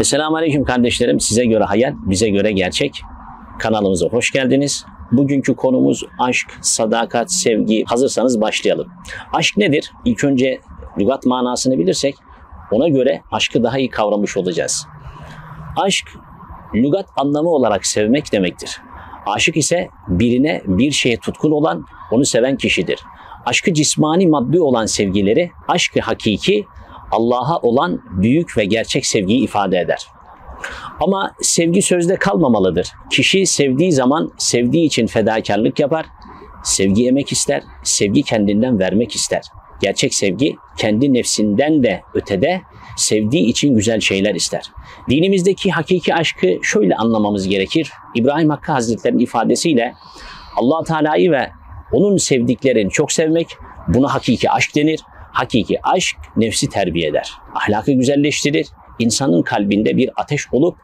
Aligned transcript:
Esselamu 0.00 0.36
Aleyküm 0.36 0.64
kardeşlerim. 0.64 1.20
Size 1.20 1.44
göre 1.44 1.64
hayal, 1.64 1.94
bize 1.96 2.28
göre 2.28 2.52
gerçek. 2.52 3.02
Kanalımıza 3.58 4.06
hoş 4.08 4.30
geldiniz. 4.30 4.86
Bugünkü 5.12 5.54
konumuz 5.54 6.02
aşk, 6.18 6.58
sadakat, 6.60 7.32
sevgi. 7.32 7.84
Hazırsanız 7.86 8.40
başlayalım. 8.40 8.88
Aşk 9.32 9.56
nedir? 9.56 9.92
İlk 10.04 10.24
önce 10.24 10.60
lügat 11.00 11.26
manasını 11.26 11.78
bilirsek 11.78 12.14
ona 12.70 12.88
göre 12.88 13.22
aşkı 13.32 13.62
daha 13.62 13.78
iyi 13.78 13.90
kavramış 13.90 14.36
olacağız. 14.36 14.86
Aşk, 15.76 16.08
lügat 16.74 17.06
anlamı 17.16 17.48
olarak 17.48 17.86
sevmek 17.86 18.32
demektir. 18.32 18.80
Aşık 19.26 19.56
ise 19.56 19.88
birine 20.08 20.62
bir 20.66 20.90
şeye 20.90 21.16
tutkun 21.16 21.50
olan, 21.50 21.84
onu 22.10 22.24
seven 22.24 22.56
kişidir. 22.56 23.00
Aşkı 23.46 23.74
cismani 23.74 24.26
maddi 24.26 24.60
olan 24.60 24.86
sevgileri, 24.86 25.50
aşkı 25.68 26.00
hakiki 26.00 26.66
Allah'a 27.10 27.58
olan 27.58 28.02
büyük 28.10 28.58
ve 28.58 28.64
gerçek 28.64 29.06
sevgiyi 29.06 29.44
ifade 29.44 29.78
eder. 29.78 30.06
Ama 31.00 31.34
sevgi 31.42 31.82
sözde 31.82 32.16
kalmamalıdır. 32.16 32.92
Kişi 33.10 33.46
sevdiği 33.46 33.92
zaman 33.92 34.32
sevdiği 34.38 34.86
için 34.86 35.06
fedakarlık 35.06 35.80
yapar, 35.80 36.06
sevgi 36.64 37.08
emek 37.08 37.32
ister, 37.32 37.62
sevgi 37.82 38.22
kendinden 38.22 38.78
vermek 38.78 39.14
ister. 39.14 39.42
Gerçek 39.80 40.14
sevgi 40.14 40.56
kendi 40.78 41.12
nefsinden 41.12 41.82
de 41.82 42.02
ötede 42.14 42.60
sevdiği 42.96 43.46
için 43.46 43.74
güzel 43.74 44.00
şeyler 44.00 44.34
ister. 44.34 44.62
Dinimizdeki 45.10 45.70
hakiki 45.70 46.14
aşkı 46.14 46.58
şöyle 46.62 46.94
anlamamız 46.94 47.48
gerekir. 47.48 47.90
İbrahim 48.14 48.50
Hakkı 48.50 48.72
Hazretleri'nin 48.72 49.18
ifadesiyle 49.18 49.94
allah 50.56 50.84
Teala'yı 50.84 51.30
ve 51.30 51.50
onun 51.92 52.16
sevdiklerini 52.16 52.90
çok 52.90 53.12
sevmek 53.12 53.56
buna 53.88 54.14
hakiki 54.14 54.50
aşk 54.50 54.76
denir. 54.76 55.00
Hakiki 55.34 55.78
aşk 55.82 56.16
nefsi 56.36 56.68
terbiye 56.68 57.08
eder. 57.08 57.32
Ahlakı 57.54 57.92
güzelleştirir. 57.92 58.66
insanın 58.98 59.42
kalbinde 59.42 59.96
bir 59.96 60.10
ateş 60.16 60.52
olup 60.52 60.76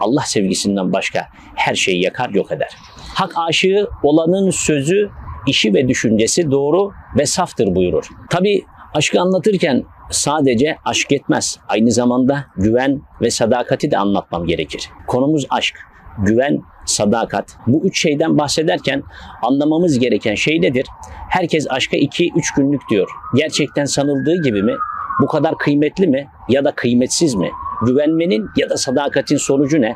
Allah 0.00 0.20
sevgisinden 0.20 0.92
başka 0.92 1.28
her 1.54 1.74
şeyi 1.74 2.04
yakar 2.04 2.30
yok 2.30 2.52
eder. 2.52 2.68
Hak 3.14 3.32
aşığı 3.36 3.88
olanın 4.02 4.50
sözü, 4.50 5.10
işi 5.46 5.74
ve 5.74 5.88
düşüncesi 5.88 6.50
doğru 6.50 6.92
ve 7.18 7.26
saftır 7.26 7.74
buyurur. 7.74 8.08
Tabi 8.30 8.64
aşkı 8.94 9.20
anlatırken 9.20 9.84
sadece 10.10 10.76
aşk 10.84 11.10
yetmez. 11.10 11.58
Aynı 11.68 11.90
zamanda 11.90 12.44
güven 12.56 13.00
ve 13.20 13.30
sadakati 13.30 13.90
de 13.90 13.98
anlatmam 13.98 14.46
gerekir. 14.46 14.88
Konumuz 15.06 15.46
aşk, 15.50 15.78
güven, 16.18 16.60
sadakat. 16.86 17.56
Bu 17.66 17.82
üç 17.84 18.02
şeyden 18.02 18.38
bahsederken 18.38 19.02
anlamamız 19.42 19.98
gereken 19.98 20.34
şey 20.34 20.62
nedir? 20.62 20.86
Herkes 21.30 21.66
aşka 21.70 21.96
2-3 21.96 22.30
günlük 22.56 22.80
diyor. 22.90 23.08
Gerçekten 23.34 23.84
sanıldığı 23.84 24.42
gibi 24.42 24.62
mi? 24.62 24.74
Bu 25.22 25.26
kadar 25.26 25.58
kıymetli 25.58 26.06
mi 26.06 26.28
ya 26.48 26.64
da 26.64 26.74
kıymetsiz 26.74 27.34
mi? 27.34 27.50
Güvenmenin 27.86 28.46
ya 28.56 28.70
da 28.70 28.76
sadakatin 28.76 29.36
sonucu 29.36 29.80
ne? 29.80 29.94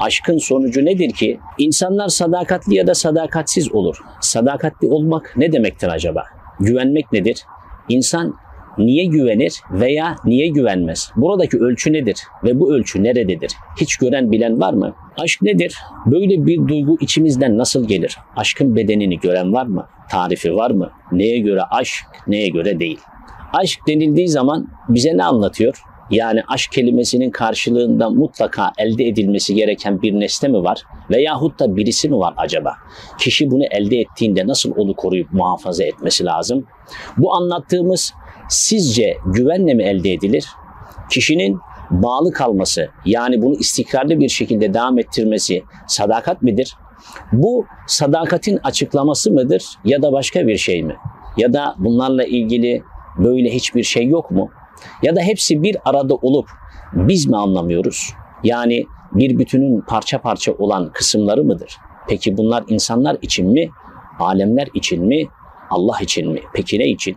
Aşkın 0.00 0.38
sonucu 0.38 0.84
nedir 0.84 1.10
ki? 1.10 1.40
İnsanlar 1.58 2.08
sadakatli 2.08 2.74
ya 2.74 2.86
da 2.86 2.94
sadakatsiz 2.94 3.72
olur. 3.72 3.96
Sadakatli 4.20 4.88
olmak 4.88 5.34
ne 5.36 5.52
demektir 5.52 5.88
acaba? 5.88 6.24
Güvenmek 6.60 7.12
nedir? 7.12 7.44
İnsan 7.88 8.34
niye 8.78 9.04
güvenir 9.04 9.60
veya 9.70 10.16
niye 10.24 10.48
güvenmez? 10.48 11.10
Buradaki 11.16 11.58
ölçü 11.58 11.92
nedir 11.92 12.16
ve 12.44 12.60
bu 12.60 12.74
ölçü 12.74 13.02
nerededir? 13.02 13.52
Hiç 13.80 13.96
gören 13.96 14.32
bilen 14.32 14.60
var 14.60 14.72
mı? 14.72 14.94
Aşk 15.18 15.42
nedir? 15.42 15.78
Böyle 16.06 16.46
bir 16.46 16.68
duygu 16.68 16.96
içimizden 17.00 17.58
nasıl 17.58 17.88
gelir? 17.88 18.16
Aşkın 18.36 18.76
bedenini 18.76 19.18
gören 19.18 19.52
var 19.52 19.66
mı? 19.66 19.86
Tarifi 20.10 20.54
var 20.54 20.70
mı? 20.70 20.90
Neye 21.12 21.38
göre 21.38 21.62
aşk, 21.70 21.94
neye 22.26 22.48
göre 22.48 22.80
değil? 22.80 22.98
Aşk 23.52 23.80
denildiği 23.88 24.28
zaman 24.28 24.68
bize 24.88 25.16
ne 25.16 25.24
anlatıyor? 25.24 25.82
Yani 26.10 26.42
aşk 26.48 26.72
kelimesinin 26.72 27.30
karşılığında 27.30 28.10
mutlaka 28.10 28.72
elde 28.78 29.04
edilmesi 29.04 29.54
gereken 29.54 30.02
bir 30.02 30.12
nesne 30.12 30.48
mi 30.48 30.62
var? 30.62 30.82
Veyahut 31.10 31.60
da 31.60 31.76
birisi 31.76 32.08
mi 32.08 32.18
var 32.18 32.34
acaba? 32.36 32.74
Kişi 33.18 33.50
bunu 33.50 33.64
elde 33.70 33.96
ettiğinde 33.96 34.46
nasıl 34.46 34.72
onu 34.76 34.94
koruyup 34.94 35.32
muhafaza 35.32 35.84
etmesi 35.84 36.24
lazım? 36.24 36.66
Bu 37.16 37.34
anlattığımız 37.34 38.12
sizce 38.48 39.16
güvenle 39.26 39.74
mi 39.74 39.82
elde 39.82 40.12
edilir? 40.12 40.46
Kişinin 41.10 41.58
bağlı 41.90 42.32
kalması 42.32 42.88
yani 43.04 43.42
bunu 43.42 43.54
istikrarlı 43.54 44.20
bir 44.20 44.28
şekilde 44.28 44.74
devam 44.74 44.98
ettirmesi 44.98 45.62
sadakat 45.86 46.42
midir? 46.42 46.76
Bu 47.32 47.66
sadakatin 47.86 48.58
açıklaması 48.64 49.32
mıdır 49.32 49.64
ya 49.84 50.02
da 50.02 50.12
başka 50.12 50.46
bir 50.46 50.56
şey 50.56 50.82
mi? 50.82 50.96
Ya 51.36 51.52
da 51.52 51.74
bunlarla 51.78 52.24
ilgili 52.24 52.82
böyle 53.18 53.54
hiçbir 53.54 53.82
şey 53.82 54.06
yok 54.06 54.30
mu? 54.30 54.50
Ya 55.02 55.16
da 55.16 55.20
hepsi 55.20 55.62
bir 55.62 55.76
arada 55.84 56.14
olup 56.14 56.48
biz 56.92 57.26
mi 57.26 57.36
anlamıyoruz? 57.36 58.12
Yani 58.44 58.86
bir 59.12 59.38
bütünün 59.38 59.80
parça 59.80 60.20
parça 60.20 60.52
olan 60.52 60.90
kısımları 60.92 61.44
mıdır? 61.44 61.76
Peki 62.08 62.36
bunlar 62.36 62.64
insanlar 62.68 63.16
için 63.22 63.52
mi? 63.52 63.68
Alemler 64.18 64.68
için 64.74 65.06
mi? 65.06 65.26
Allah 65.70 65.98
için 66.00 66.32
mi? 66.32 66.40
Peki 66.54 66.78
ne 66.78 66.88
için? 66.88 67.16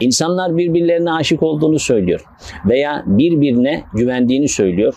İnsanlar 0.00 0.56
birbirlerine 0.56 1.12
aşık 1.12 1.42
olduğunu 1.42 1.78
söylüyor 1.78 2.24
veya 2.66 3.02
birbirine 3.06 3.84
güvendiğini 3.94 4.48
söylüyor 4.48 4.94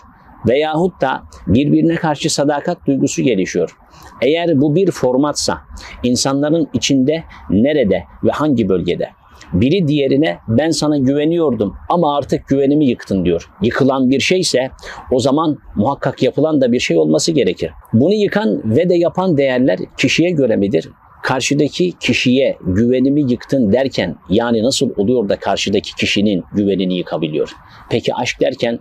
veyahut 0.48 1.00
da 1.00 1.22
birbirine 1.46 1.94
karşı 1.94 2.34
sadakat 2.34 2.86
duygusu 2.86 3.22
gelişiyor. 3.22 3.76
Eğer 4.22 4.60
bu 4.60 4.74
bir 4.74 4.90
formatsa 4.90 5.58
insanların 6.02 6.68
içinde 6.72 7.24
nerede 7.50 8.04
ve 8.24 8.30
hangi 8.30 8.68
bölgede? 8.68 9.08
Biri 9.52 9.88
diğerine 9.88 10.38
ben 10.48 10.70
sana 10.70 10.98
güveniyordum 10.98 11.74
ama 11.88 12.16
artık 12.16 12.48
güvenimi 12.48 12.86
yıktın 12.86 13.24
diyor. 13.24 13.50
Yıkılan 13.62 14.10
bir 14.10 14.20
şeyse 14.20 14.70
o 15.12 15.18
zaman 15.18 15.58
muhakkak 15.74 16.22
yapılan 16.22 16.60
da 16.60 16.72
bir 16.72 16.80
şey 16.80 16.96
olması 16.96 17.32
gerekir. 17.32 17.70
Bunu 17.92 18.14
yıkan 18.14 18.76
ve 18.76 18.88
de 18.88 18.94
yapan 18.94 19.36
değerler 19.36 19.78
kişiye 19.98 20.30
göre 20.30 20.56
midir? 20.56 20.88
Karşıdaki 21.26 21.92
kişiye 21.92 22.58
güvenimi 22.60 23.32
yıktın 23.32 23.72
derken 23.72 24.16
yani 24.30 24.62
nasıl 24.62 24.90
oluyor 24.96 25.28
da 25.28 25.38
karşıdaki 25.38 25.94
kişinin 25.94 26.44
güvenini 26.52 26.96
yıkabiliyor? 26.96 27.52
Peki 27.90 28.14
aşk 28.14 28.40
derken 28.40 28.78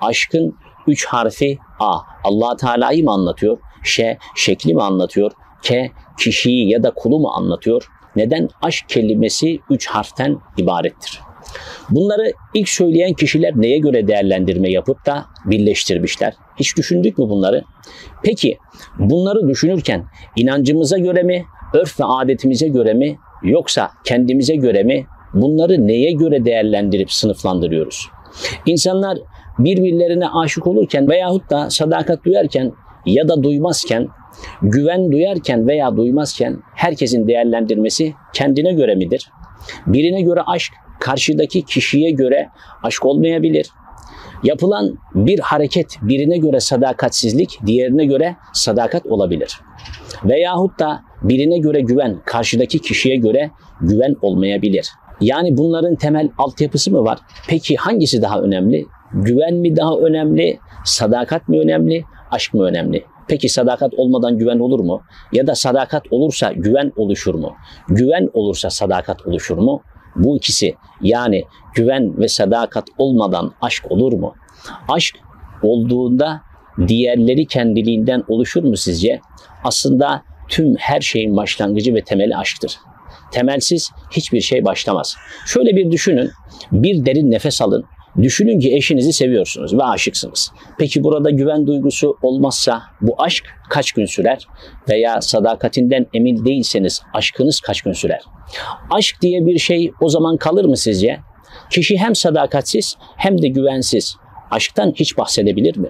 aşkın 0.00 0.56
üç 0.86 1.06
harfi 1.06 1.58
A. 1.80 1.98
allah 2.24 2.56
Teala'yı 2.56 3.04
mı 3.04 3.10
anlatıyor? 3.10 3.58
Ş. 3.84 4.18
Şekli 4.36 4.74
mi 4.74 4.82
anlatıyor? 4.82 5.32
K. 5.62 5.90
Kişiyi 6.18 6.70
ya 6.70 6.82
da 6.82 6.90
kulu 6.90 7.18
mu 7.18 7.28
anlatıyor? 7.28 7.88
Neden 8.16 8.48
aşk 8.62 8.88
kelimesi 8.88 9.60
üç 9.70 9.86
harften 9.86 10.38
ibarettir? 10.56 11.20
Bunları 11.90 12.32
ilk 12.54 12.68
söyleyen 12.68 13.12
kişiler 13.12 13.52
neye 13.56 13.78
göre 13.78 14.08
değerlendirme 14.08 14.70
yapıp 14.70 15.06
da 15.06 15.26
birleştirmişler? 15.44 16.34
Hiç 16.56 16.76
düşündük 16.76 17.18
mü 17.18 17.28
bunları? 17.28 17.62
Peki 18.22 18.58
bunları 18.98 19.48
düşünürken 19.48 20.04
inancımıza 20.36 20.98
göre 20.98 21.22
mi, 21.22 21.44
örf 21.74 22.00
ve 22.00 22.04
adetimize 22.04 22.68
göre 22.68 22.94
mi 22.94 23.18
yoksa 23.42 23.90
kendimize 24.04 24.56
göre 24.56 24.82
mi 24.82 25.06
bunları 25.34 25.86
neye 25.86 26.12
göre 26.12 26.44
değerlendirip 26.44 27.12
sınıflandırıyoruz? 27.12 28.08
İnsanlar 28.66 29.18
birbirlerine 29.58 30.28
aşık 30.28 30.66
olurken 30.66 31.08
veyahut 31.08 31.50
da 31.50 31.70
sadakat 31.70 32.24
duyarken 32.24 32.72
ya 33.06 33.28
da 33.28 33.42
duymazken, 33.42 34.08
güven 34.62 35.12
duyarken 35.12 35.66
veya 35.66 35.96
duymazken 35.96 36.58
herkesin 36.74 37.28
değerlendirmesi 37.28 38.14
kendine 38.34 38.72
göre 38.72 38.94
midir? 38.94 39.30
Birine 39.86 40.22
göre 40.22 40.40
aşk 40.46 40.72
karşıdaki 41.00 41.64
kişiye 41.64 42.10
göre 42.10 42.48
aşk 42.82 43.06
olmayabilir. 43.06 43.70
Yapılan 44.42 44.98
bir 45.14 45.38
hareket 45.38 45.98
birine 46.02 46.38
göre 46.38 46.60
sadakatsizlik, 46.60 47.58
diğerine 47.66 48.04
göre 48.04 48.36
sadakat 48.52 49.06
olabilir. 49.06 49.60
Veyahut 50.24 50.78
da 50.78 51.00
birine 51.22 51.58
göre 51.58 51.80
güven, 51.80 52.20
karşıdaki 52.24 52.78
kişiye 52.78 53.16
göre 53.16 53.50
güven 53.80 54.14
olmayabilir. 54.22 54.88
Yani 55.20 55.56
bunların 55.56 55.94
temel 55.94 56.28
altyapısı 56.38 56.90
mı 56.90 57.04
var? 57.04 57.18
Peki 57.48 57.76
hangisi 57.76 58.22
daha 58.22 58.40
önemli? 58.40 58.84
Güven 59.12 59.54
mi 59.54 59.76
daha 59.76 59.94
önemli? 59.98 60.58
Sadakat 60.84 61.48
mi 61.48 61.60
önemli? 61.60 62.04
Aşk 62.30 62.54
mı 62.54 62.64
önemli? 62.64 63.04
Peki 63.28 63.48
sadakat 63.48 63.94
olmadan 63.94 64.38
güven 64.38 64.58
olur 64.58 64.80
mu? 64.80 65.02
Ya 65.32 65.46
da 65.46 65.54
sadakat 65.54 66.02
olursa 66.10 66.52
güven 66.52 66.92
oluşur 66.96 67.34
mu? 67.34 67.52
Güven 67.88 68.28
olursa 68.32 68.70
sadakat 68.70 69.26
oluşur 69.26 69.58
mu? 69.58 69.82
Bu 70.18 70.36
ikisi 70.36 70.74
yani 71.02 71.44
güven 71.74 72.18
ve 72.18 72.28
sadakat 72.28 72.84
olmadan 72.98 73.54
aşk 73.60 73.90
olur 73.90 74.12
mu? 74.12 74.34
Aşk 74.88 75.16
olduğunda 75.62 76.42
diğerleri 76.88 77.46
kendiliğinden 77.46 78.24
oluşur 78.28 78.62
mu 78.62 78.76
sizce? 78.76 79.20
Aslında 79.64 80.22
tüm 80.48 80.74
her 80.76 81.00
şeyin 81.00 81.36
başlangıcı 81.36 81.94
ve 81.94 82.04
temeli 82.04 82.36
aşktır. 82.36 82.78
Temelsiz 83.32 83.90
hiçbir 84.10 84.40
şey 84.40 84.64
başlamaz. 84.64 85.16
Şöyle 85.46 85.76
bir 85.76 85.90
düşünün, 85.90 86.30
bir 86.72 87.06
derin 87.06 87.30
nefes 87.30 87.62
alın. 87.62 87.84
Düşünün 88.22 88.60
ki 88.60 88.76
eşinizi 88.76 89.12
seviyorsunuz 89.12 89.78
ve 89.78 89.84
aşıksınız. 89.84 90.52
Peki 90.78 91.04
burada 91.04 91.30
güven 91.30 91.66
duygusu 91.66 92.16
olmazsa 92.22 92.82
bu 93.00 93.22
aşk 93.22 93.44
kaç 93.70 93.92
gün 93.92 94.06
sürer? 94.06 94.46
Veya 94.88 95.20
sadakatinden 95.20 96.06
emin 96.14 96.44
değilseniz 96.44 97.02
aşkınız 97.14 97.60
kaç 97.60 97.82
gün 97.82 97.92
sürer? 97.92 98.20
Aşk 98.90 99.22
diye 99.22 99.46
bir 99.46 99.58
şey 99.58 99.92
o 100.00 100.08
zaman 100.08 100.36
kalır 100.36 100.64
mı 100.64 100.76
sizce? 100.76 101.20
Kişi 101.70 101.98
hem 101.98 102.14
sadakatsiz 102.14 102.96
hem 103.16 103.42
de 103.42 103.48
güvensiz 103.48 104.16
aşktan 104.50 104.92
hiç 104.96 105.18
bahsedebilir 105.18 105.76
mi? 105.76 105.88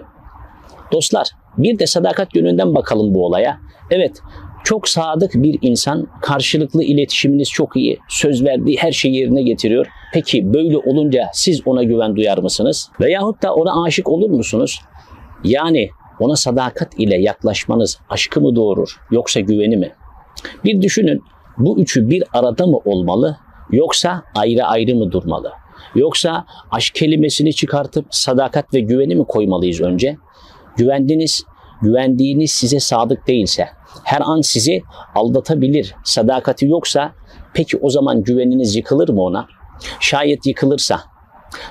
Dostlar 0.91 1.29
bir 1.57 1.79
de 1.79 1.87
sadakat 1.87 2.35
yönünden 2.35 2.75
bakalım 2.75 3.13
bu 3.13 3.25
olaya. 3.25 3.59
Evet 3.91 4.21
çok 4.63 4.87
sadık 4.87 5.31
bir 5.35 5.59
insan, 5.61 6.07
karşılıklı 6.21 6.83
iletişiminiz 6.83 7.49
çok 7.49 7.75
iyi, 7.75 7.99
söz 8.09 8.43
verdiği 8.43 8.77
her 8.77 8.91
şeyi 8.91 9.15
yerine 9.15 9.41
getiriyor. 9.41 9.87
Peki 10.13 10.53
böyle 10.53 10.77
olunca 10.77 11.29
siz 11.33 11.67
ona 11.67 11.83
güven 11.83 12.15
duyar 12.15 12.37
mısınız? 12.37 12.91
Veyahut 13.01 13.43
da 13.43 13.55
ona 13.55 13.83
aşık 13.83 14.09
olur 14.09 14.29
musunuz? 14.29 14.79
Yani 15.43 15.89
ona 16.19 16.35
sadakat 16.35 16.99
ile 16.99 17.21
yaklaşmanız 17.21 17.99
aşkı 18.09 18.41
mı 18.41 18.55
doğurur 18.55 18.99
yoksa 19.11 19.39
güveni 19.39 19.77
mi? 19.77 19.91
Bir 20.63 20.81
düşünün 20.81 21.23
bu 21.57 21.79
üçü 21.79 22.09
bir 22.09 22.23
arada 22.33 22.67
mı 22.67 22.77
olmalı 22.85 23.37
yoksa 23.71 24.23
ayrı 24.35 24.65
ayrı 24.65 24.95
mı 24.95 25.11
durmalı? 25.11 25.51
Yoksa 25.95 26.45
aşk 26.71 26.95
kelimesini 26.95 27.53
çıkartıp 27.53 28.05
sadakat 28.09 28.73
ve 28.73 28.79
güveni 28.79 29.15
mi 29.15 29.25
koymalıyız 29.27 29.81
önce? 29.81 30.17
Güvendiniz, 30.77 31.43
güvendiğiniz 31.81 32.51
size 32.51 32.79
sadık 32.79 33.27
değilse, 33.27 33.67
her 34.03 34.21
an 34.21 34.41
sizi 34.41 34.81
aldatabilir, 35.15 35.95
sadakati 36.03 36.65
yoksa 36.65 37.11
peki 37.53 37.77
o 37.77 37.89
zaman 37.89 38.23
güveniniz 38.23 38.75
yıkılır 38.75 39.09
mı 39.09 39.21
ona? 39.21 39.47
Şayet 39.99 40.45
yıkılırsa 40.45 41.01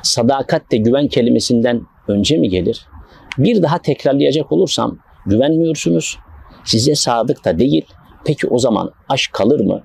sadakat 0.02 0.72
de 0.72 0.76
güven 0.76 1.08
kelimesinden 1.08 1.82
önce 2.08 2.36
mi 2.36 2.48
gelir? 2.48 2.86
Bir 3.38 3.62
daha 3.62 3.78
tekrarlayacak 3.78 4.52
olursam 4.52 4.98
güvenmiyorsunuz, 5.26 6.18
size 6.64 6.94
sadık 6.94 7.44
da 7.44 7.58
değil. 7.58 7.86
Peki 8.24 8.46
o 8.46 8.58
zaman 8.58 8.90
aşk 9.08 9.32
kalır 9.32 9.60
mı? 9.60 9.82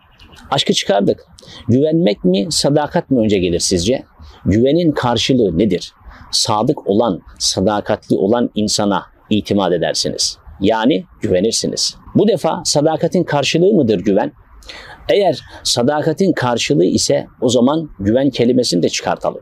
Aşkı 0.52 0.74
çıkardık. 0.74 1.26
Güvenmek 1.68 2.24
mi, 2.24 2.48
sadakat 2.50 3.12
mi 3.12 3.20
önce 3.20 3.40
gelir 3.40 3.60
sizce? 3.60 4.04
Güvenin 4.46 4.92
karşılığı 4.92 5.58
nedir? 5.58 5.94
Sadık 6.32 6.88
olan, 6.88 7.22
sadakatli 7.40 8.16
olan 8.16 8.50
insana 8.56 9.06
itimat 9.30 9.74
edersiniz. 9.74 10.43
Yani 10.62 11.06
güvenirsiniz. 11.22 11.98
Bu 12.16 12.28
defa 12.28 12.62
sadakatin 12.66 13.24
karşılığı 13.24 13.74
mıdır 13.74 14.00
güven? 14.00 14.32
Eğer 15.10 15.40
sadakatin 15.64 16.34
karşılığı 16.34 16.86
ise 16.86 17.28
o 17.42 17.50
zaman 17.50 17.90
güven 18.00 18.30
kelimesini 18.30 18.84
de 18.84 18.90
çıkartalım. 18.90 19.42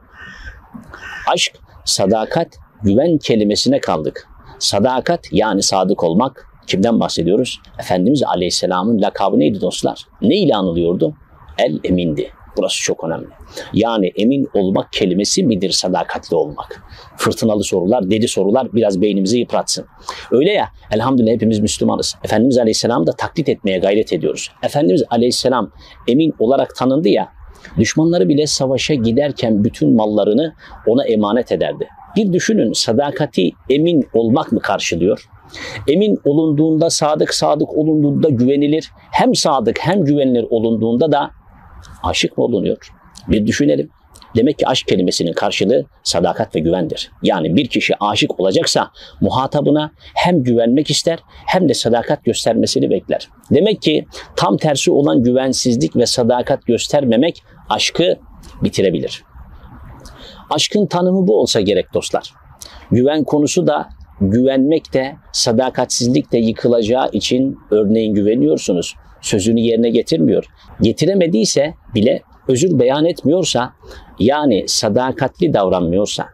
Aşk, 1.34 1.54
sadakat, 1.86 2.48
güven 2.84 3.18
kelimesine 3.18 3.80
kaldık. 3.80 4.28
Sadakat 4.60 5.28
yani 5.32 5.64
sadık 5.64 6.04
olmak 6.04 6.48
kimden 6.68 7.00
bahsediyoruz? 7.00 7.60
Efendimiz 7.80 8.24
Aleyhisselam'ın 8.24 9.02
lakabı 9.02 9.40
neydi 9.40 9.62
dostlar? 9.62 10.06
Ne 10.22 10.36
ile 10.36 10.56
anılıyordu? 10.56 11.16
El 11.58 11.80
emindi. 11.84 12.32
Burası 12.58 12.82
çok 12.82 13.04
önemli. 13.04 13.28
Yani 13.74 14.12
emin 14.16 14.50
olmak 14.54 14.94
kelimesi 14.94 15.44
midir 15.44 15.72
sadakatli 15.72 16.36
olmak? 16.36 16.84
Fırtınalı 17.18 17.64
sorular, 17.64 18.12
dedi 18.12 18.28
sorular 18.28 18.74
biraz 18.74 19.02
beynimizi 19.02 19.40
yıpratsın. 19.40 19.86
Öyle 20.32 20.52
ya 20.52 20.70
elhamdülillah 20.92 21.32
hepimiz 21.32 21.60
Müslümanız. 21.60 22.16
Efendimiz 22.24 22.58
Aleyhisselam'ı 22.58 23.08
da 23.08 23.12
taklit 23.12 23.50
etmeye 23.50 23.78
gayret 23.78 24.14
ediyoruz. 24.14 24.52
Efendimiz 24.64 25.04
Aleyhisselam 25.10 25.72
emin 26.08 26.34
olarak 26.40 26.76
tanındı 26.76 27.10
ya 27.10 27.30
düşmanları 27.78 28.30
bile 28.30 28.48
savaşa 28.48 28.94
giderken 28.94 29.64
bütün 29.64 29.96
mallarını 29.96 30.54
ona 30.88 31.06
emanet 31.06 31.52
ederdi. 31.52 31.88
Bir 32.16 32.34
düşünün 32.34 32.74
sadakati 32.74 33.52
emin 33.70 34.08
olmak 34.14 34.52
mı 34.52 34.60
karşılıyor? 34.60 35.30
Emin 35.88 36.20
olunduğunda 36.26 36.90
sadık, 36.90 37.34
sadık 37.34 37.78
olunduğunda 37.78 38.30
güvenilir. 38.30 38.92
Hem 39.12 39.36
sadık 39.36 39.80
hem 39.80 40.06
güvenilir 40.06 40.46
olunduğunda 40.50 41.12
da 41.12 41.32
aşık 42.04 42.38
mı 42.38 42.44
olunuyor? 42.44 42.92
Bir 43.28 43.48
düşünelim. 43.48 43.90
Demek 44.36 44.60
ki 44.60 44.68
aşk 44.68 44.88
kelimesinin 44.88 45.34
karşılığı 45.34 45.86
sadakat 46.04 46.56
ve 46.56 46.60
güvendir. 46.60 47.12
Yani 47.24 47.56
bir 47.56 47.68
kişi 47.68 47.94
aşık 48.00 48.40
olacaksa 48.40 48.92
muhatabına 49.22 49.92
hem 50.16 50.44
güvenmek 50.44 50.90
ister 50.90 51.20
hem 51.28 51.70
de 51.70 51.74
sadakat 51.74 52.26
göstermesini 52.26 52.90
bekler. 52.90 53.30
Demek 53.52 53.82
ki 53.82 54.06
tam 54.36 54.58
tersi 54.58 54.92
olan 54.92 55.24
güvensizlik 55.24 55.96
ve 55.96 56.06
sadakat 56.06 56.66
göstermemek 56.66 57.44
aşkı 57.70 58.16
bitirebilir. 58.64 59.24
Aşkın 60.50 60.86
tanımı 60.86 61.28
bu 61.28 61.42
olsa 61.42 61.62
gerek 61.62 61.94
dostlar. 61.94 62.34
Güven 62.92 63.24
konusu 63.24 63.68
da 63.68 63.90
güvenmek 64.22 64.94
de 64.94 65.16
sadakatsizlik 65.32 66.32
de 66.32 66.38
yıkılacağı 66.38 67.10
için 67.12 67.58
örneğin 67.72 68.14
güveniyorsunuz. 68.14 68.96
Sözünü 69.22 69.60
yerine 69.60 69.90
getirmiyor. 69.90 70.46
Getiremediyse 70.82 71.74
bile 71.96 72.22
özür 72.48 72.80
beyan 72.80 73.06
etmiyorsa 73.06 73.74
yani 74.20 74.64
sadakatli 74.68 75.54
davranmıyorsa 75.54 76.26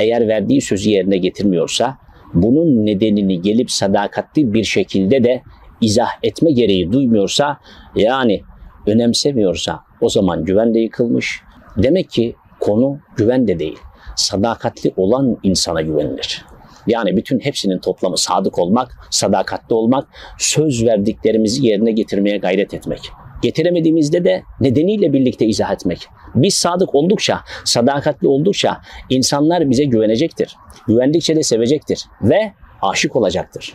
eğer 0.00 0.28
verdiği 0.28 0.60
sözü 0.60 0.90
yerine 0.90 1.18
getirmiyorsa 1.18 1.98
bunun 2.34 2.86
nedenini 2.86 3.42
gelip 3.42 3.70
sadakatli 3.70 4.52
bir 4.54 4.64
şekilde 4.64 5.24
de 5.24 5.42
izah 5.80 6.08
etme 6.22 6.52
gereği 6.52 6.92
duymuyorsa 6.92 7.58
yani 7.96 8.42
önemsemiyorsa 8.86 9.80
o 10.00 10.08
zaman 10.08 10.44
güven 10.44 10.74
de 10.74 10.78
yıkılmış. 10.78 11.40
Demek 11.76 12.10
ki 12.10 12.34
konu 12.60 12.98
güven 13.16 13.48
de 13.48 13.58
değil. 13.58 13.78
Sadakatli 14.16 14.92
olan 14.96 15.38
insana 15.42 15.82
güvenilir. 15.82 16.44
Yani 16.88 17.16
bütün 17.16 17.40
hepsinin 17.40 17.78
toplamı 17.78 18.18
sadık 18.18 18.58
olmak, 18.58 19.08
sadakatli 19.10 19.74
olmak, 19.74 20.08
söz 20.38 20.84
verdiklerimizi 20.84 21.66
yerine 21.66 21.92
getirmeye 21.92 22.36
gayret 22.38 22.74
etmek. 22.74 23.00
Getiremediğimizde 23.42 24.24
de 24.24 24.42
nedeniyle 24.60 25.12
birlikte 25.12 25.46
izah 25.46 25.72
etmek. 25.72 26.06
Biz 26.34 26.54
sadık 26.54 26.94
oldukça, 26.94 27.40
sadakatli 27.64 28.28
oldukça 28.28 28.80
insanlar 29.10 29.70
bize 29.70 29.84
güvenecektir. 29.84 30.56
Güvendikçe 30.86 31.36
de 31.36 31.42
sevecektir 31.42 32.04
ve 32.22 32.52
aşık 32.82 33.16
olacaktır. 33.16 33.74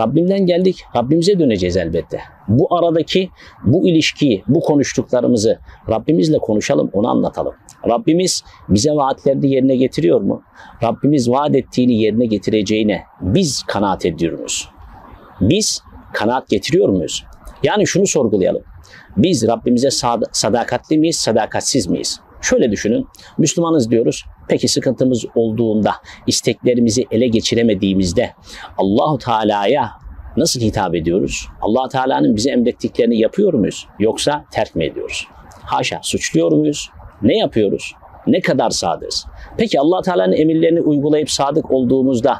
Rabbimden 0.00 0.46
geldik, 0.46 0.84
Rabbimize 0.96 1.38
döneceğiz 1.38 1.76
elbette. 1.76 2.20
Bu 2.48 2.74
aradaki 2.74 3.30
bu 3.64 3.88
ilişkiyi, 3.88 4.44
bu 4.48 4.60
konuştuklarımızı 4.60 5.58
Rabbimizle 5.90 6.38
konuşalım, 6.38 6.90
onu 6.92 7.08
anlatalım. 7.08 7.54
Rabbimiz 7.88 8.44
bize 8.68 8.90
vaatlerini 8.90 9.50
yerine 9.50 9.76
getiriyor 9.76 10.20
mu? 10.20 10.42
Rabbimiz 10.82 11.30
vaat 11.30 11.56
ettiğini 11.56 12.02
yerine 12.02 12.26
getireceğine 12.26 13.02
biz 13.20 13.62
kanaat 13.62 14.06
ediyoruz. 14.06 14.68
Biz 15.40 15.82
kanaat 16.12 16.48
getiriyor 16.48 16.88
muyuz? 16.88 17.24
Yani 17.62 17.86
şunu 17.86 18.06
sorgulayalım. 18.06 18.62
Biz 19.16 19.46
Rabbimize 19.48 19.88
sad- 19.88 20.28
sadakatli 20.32 20.98
miyiz, 20.98 21.16
sadakatsiz 21.16 21.86
miyiz? 21.86 22.20
Şöyle 22.40 22.70
düşünün. 22.70 23.06
Müslümanız 23.38 23.90
diyoruz. 23.90 24.24
Peki 24.48 24.68
sıkıntımız 24.68 25.24
olduğunda, 25.34 25.92
isteklerimizi 26.26 27.06
ele 27.10 27.28
geçiremediğimizde 27.28 28.32
Allahu 28.78 29.18
Teala'ya 29.18 29.90
nasıl 30.36 30.60
hitap 30.60 30.94
ediyoruz? 30.94 31.46
Allah 31.62 31.88
Teala'nın 31.88 32.36
bize 32.36 32.50
emrettiklerini 32.50 33.18
yapıyor 33.18 33.52
muyuz 33.52 33.86
yoksa 33.98 34.44
terk 34.52 34.76
mi 34.76 34.84
ediyoruz? 34.84 35.26
Haşa 35.62 36.00
suçluyor 36.02 36.52
muyuz? 36.52 36.90
Ne 37.22 37.38
yapıyoruz? 37.38 37.92
Ne 38.26 38.40
kadar 38.40 38.70
sadığız? 38.70 39.26
Peki 39.58 39.80
Allah 39.80 40.02
Teala'nın 40.02 40.32
emirlerini 40.32 40.80
uygulayıp 40.80 41.30
sadık 41.30 41.70
olduğumuzda 41.70 42.38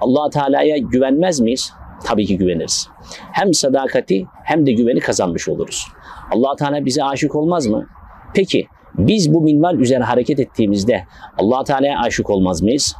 Allah 0.00 0.30
Teala'ya 0.30 0.78
güvenmez 0.78 1.40
miyiz? 1.40 1.72
Tabii 2.04 2.26
ki 2.26 2.38
güveniriz. 2.38 2.88
Hem 3.32 3.54
sadakati 3.54 4.24
hem 4.44 4.66
de 4.66 4.72
güveni 4.72 5.00
kazanmış 5.00 5.48
oluruz. 5.48 5.86
Allah 6.30 6.56
Teala 6.56 6.84
bize 6.84 7.04
aşık 7.04 7.36
olmaz 7.36 7.66
mı? 7.66 7.86
Peki 8.34 8.66
biz 9.06 9.34
bu 9.34 9.40
minval 9.40 9.78
üzere 9.78 10.04
hareket 10.04 10.40
ettiğimizde 10.40 11.04
Allah 11.38 11.64
Teala'ya 11.64 11.98
aşık 12.00 12.30
olmaz 12.30 12.62
mıyız? 12.62 12.96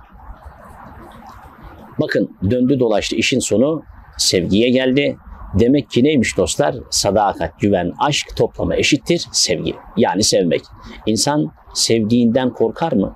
Bakın 2.01 2.37
döndü 2.51 2.81
dolaştı 2.81 3.17
işin 3.17 3.39
sonu 3.39 3.83
sevgiye 4.19 4.71
geldi. 4.71 5.17
Demek 5.55 5.91
ki 5.91 6.05
neymiş 6.05 6.37
dostlar? 6.37 6.75
Sadakat, 6.91 7.61
güven, 7.61 7.93
aşk 7.99 8.37
toplamı 8.37 8.77
eşittir 8.77 9.27
sevgi. 9.33 9.75
Yani 9.97 10.23
sevmek. 10.23 10.63
İnsan 11.07 11.53
sevdiğinden 11.75 12.51
korkar 12.51 12.93
mı? 12.93 13.15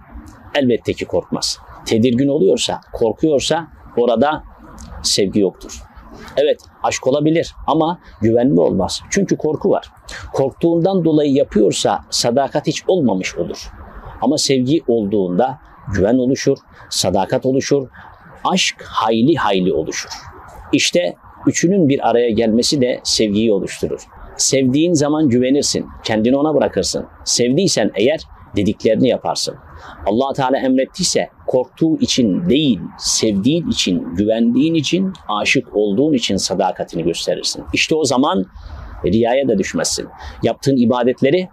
Elbette 0.55 0.93
ki 0.93 1.05
korkmaz. 1.05 1.59
Tedirgin 1.87 2.29
oluyorsa, 2.29 2.81
korkuyorsa 2.93 3.69
orada 3.97 4.45
sevgi 5.03 5.41
yoktur. 5.41 5.83
Evet 6.37 6.61
aşk 6.83 7.07
olabilir 7.07 7.55
ama 7.67 7.99
güvenli 8.21 8.61
olmaz. 8.61 9.01
Çünkü 9.11 9.37
korku 9.37 9.71
var. 9.71 9.91
Korktuğundan 10.33 11.05
dolayı 11.05 11.33
yapıyorsa 11.33 12.01
sadakat 12.11 12.67
hiç 12.67 12.83
olmamış 12.89 13.37
olur. 13.37 13.71
Ama 14.23 14.39
sevgi 14.39 14.83
olduğunda 14.89 15.59
güven 15.95 16.19
oluşur, 16.19 16.59
sadakat 16.91 17.47
oluşur, 17.47 17.89
aşk 18.45 18.83
hayli 18.83 19.35
hayli 19.35 19.73
oluşur. 19.73 20.11
İşte 20.73 21.17
üçünün 21.47 21.89
bir 21.89 22.09
araya 22.09 22.31
gelmesi 22.31 22.81
de 22.81 23.01
sevgiyi 23.03 23.53
oluşturur. 23.53 24.01
Sevdiğin 24.37 24.93
zaman 24.93 25.29
güvenirsin, 25.29 25.87
kendini 26.05 26.37
ona 26.37 26.55
bırakırsın. 26.55 27.07
Sevdiysen 27.25 27.91
eğer 27.95 28.21
dediklerini 28.57 29.09
yaparsın. 29.09 29.55
Allah 30.07 30.33
Teala 30.33 30.59
emrettiyse 30.59 31.29
korktuğu 31.47 31.99
için 32.01 32.49
değil, 32.51 32.81
sevdiğin 32.99 33.71
için, 33.71 34.15
güvendiğin 34.15 34.75
için, 34.75 35.13
aşık 35.29 35.77
olduğun 35.77 36.13
için 36.13 36.37
sadakatini 36.37 37.05
gösterirsin. 37.05 37.65
İşte 37.73 37.95
o 37.95 38.05
zaman 38.05 38.47
riyaya 39.05 39.49
da 39.49 39.59
düşmezsin. 39.59 40.09
Yaptığın 40.43 40.77
ibadetleri 40.77 41.49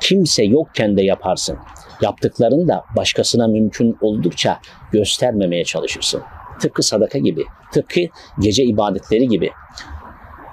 kimse 0.00 0.44
yokken 0.44 0.96
de 0.96 1.02
yaparsın. 1.02 1.58
Yaptıklarını 2.02 2.68
da 2.68 2.84
başkasına 2.96 3.48
mümkün 3.48 3.96
oldukça 4.00 4.60
göstermemeye 4.92 5.64
çalışırsın. 5.64 6.22
Tıpkı 6.60 6.82
sadaka 6.82 7.18
gibi, 7.18 7.44
tıpkı 7.72 8.00
gece 8.40 8.64
ibadetleri 8.64 9.28
gibi. 9.28 9.50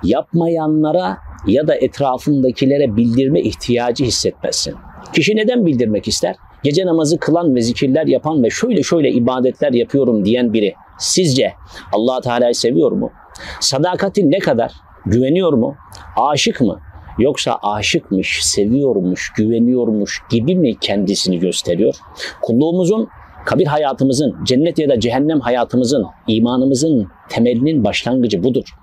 Yapmayanlara 0.04 1.18
ya 1.48 1.68
da 1.68 1.76
etrafındakilere 1.76 2.96
bildirme 2.96 3.42
ihtiyacı 3.42 4.04
hissetmezsin. 4.04 4.76
Kişi 5.14 5.36
neden 5.36 5.66
bildirmek 5.66 6.08
ister? 6.08 6.36
Gece 6.64 6.86
namazı 6.86 7.20
kılan 7.20 7.56
ve 7.56 7.62
zikirler 7.62 8.08
yapan 8.08 8.44
ve 8.44 8.50
şöyle 8.50 8.84
şöyle 8.84 9.12
ibadetler 9.12 9.74
yapıyorum 9.74 10.26
diyen 10.26 10.54
biri 10.54 10.74
sizce 11.00 11.54
Allah 11.94 12.22
Teala'yı 12.22 12.56
seviyor 12.56 12.92
mu? 12.92 13.12
Sadakati 13.60 14.32
ne 14.32 14.40
kadar? 14.40 14.72
Güveniyor 15.06 15.54
mu? 15.54 15.76
Aşık 16.18 16.62
mı? 16.62 16.80
Yoksa 17.20 17.60
aşıkmış, 17.64 18.40
seviyormuş, 18.46 19.34
güveniyormuş 19.38 20.22
gibi 20.30 20.56
mi 20.56 20.80
kendisini 20.80 21.40
gösteriyor? 21.40 21.96
Kulluğumuzun, 22.42 23.08
kabir 23.46 23.68
hayatımızın, 23.68 24.44
cennet 24.44 24.80
ya 24.80 24.90
da 24.90 25.00
cehennem 25.00 25.40
hayatımızın, 25.40 26.06
imanımızın 26.28 27.08
temelinin 27.30 27.84
başlangıcı 27.84 28.44
budur. 28.44 28.76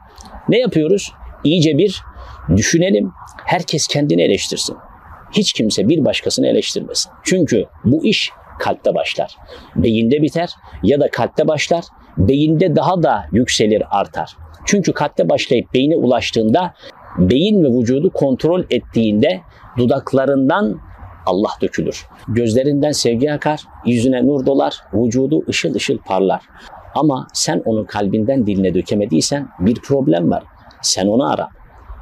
Ne 0.48 0.58
yapıyoruz? 0.58 1.12
İyice 1.44 1.78
bir 1.78 2.02
düşünelim, 2.56 3.12
herkes 3.44 3.86
kendini 3.86 4.22
eleştirsin. 4.22 4.76
Hiç 5.32 5.52
kimse 5.52 5.88
bir 5.88 6.04
başkasını 6.04 6.46
eleştirmesin. 6.46 7.12
Çünkü 7.22 7.64
bu 7.84 8.04
iş 8.04 8.30
kalpte 8.58 8.94
başlar. 8.94 9.36
Beyinde 9.76 10.22
biter 10.22 10.50
ya 10.82 11.00
da 11.00 11.10
kalpte 11.10 11.48
başlar, 11.48 11.84
beyinde 12.18 12.76
daha 12.76 13.02
da 13.02 13.24
yükselir, 13.32 13.82
artar. 13.90 14.36
Çünkü 14.64 14.92
kalpte 14.92 15.28
başlayıp 15.28 15.74
beyine 15.74 15.96
ulaştığında 15.96 16.74
beyin 17.18 17.64
ve 17.64 17.68
vücudu 17.78 18.10
kontrol 18.10 18.64
ettiğinde 18.70 19.40
dudaklarından 19.78 20.80
Allah 21.26 21.50
dökülür. 21.62 22.06
Gözlerinden 22.28 22.92
sevgi 22.92 23.32
akar, 23.32 23.60
yüzüne 23.86 24.26
nur 24.26 24.46
dolar, 24.46 24.74
vücudu 24.94 25.42
ışıl 25.48 25.74
ışıl 25.74 25.98
parlar. 25.98 26.42
Ama 26.94 27.26
sen 27.32 27.62
onu 27.64 27.86
kalbinden 27.86 28.46
diline 28.46 28.74
dökemediysen 28.74 29.48
bir 29.60 29.74
problem 29.74 30.30
var. 30.30 30.42
Sen 30.82 31.06
onu 31.06 31.30
ara. 31.30 31.48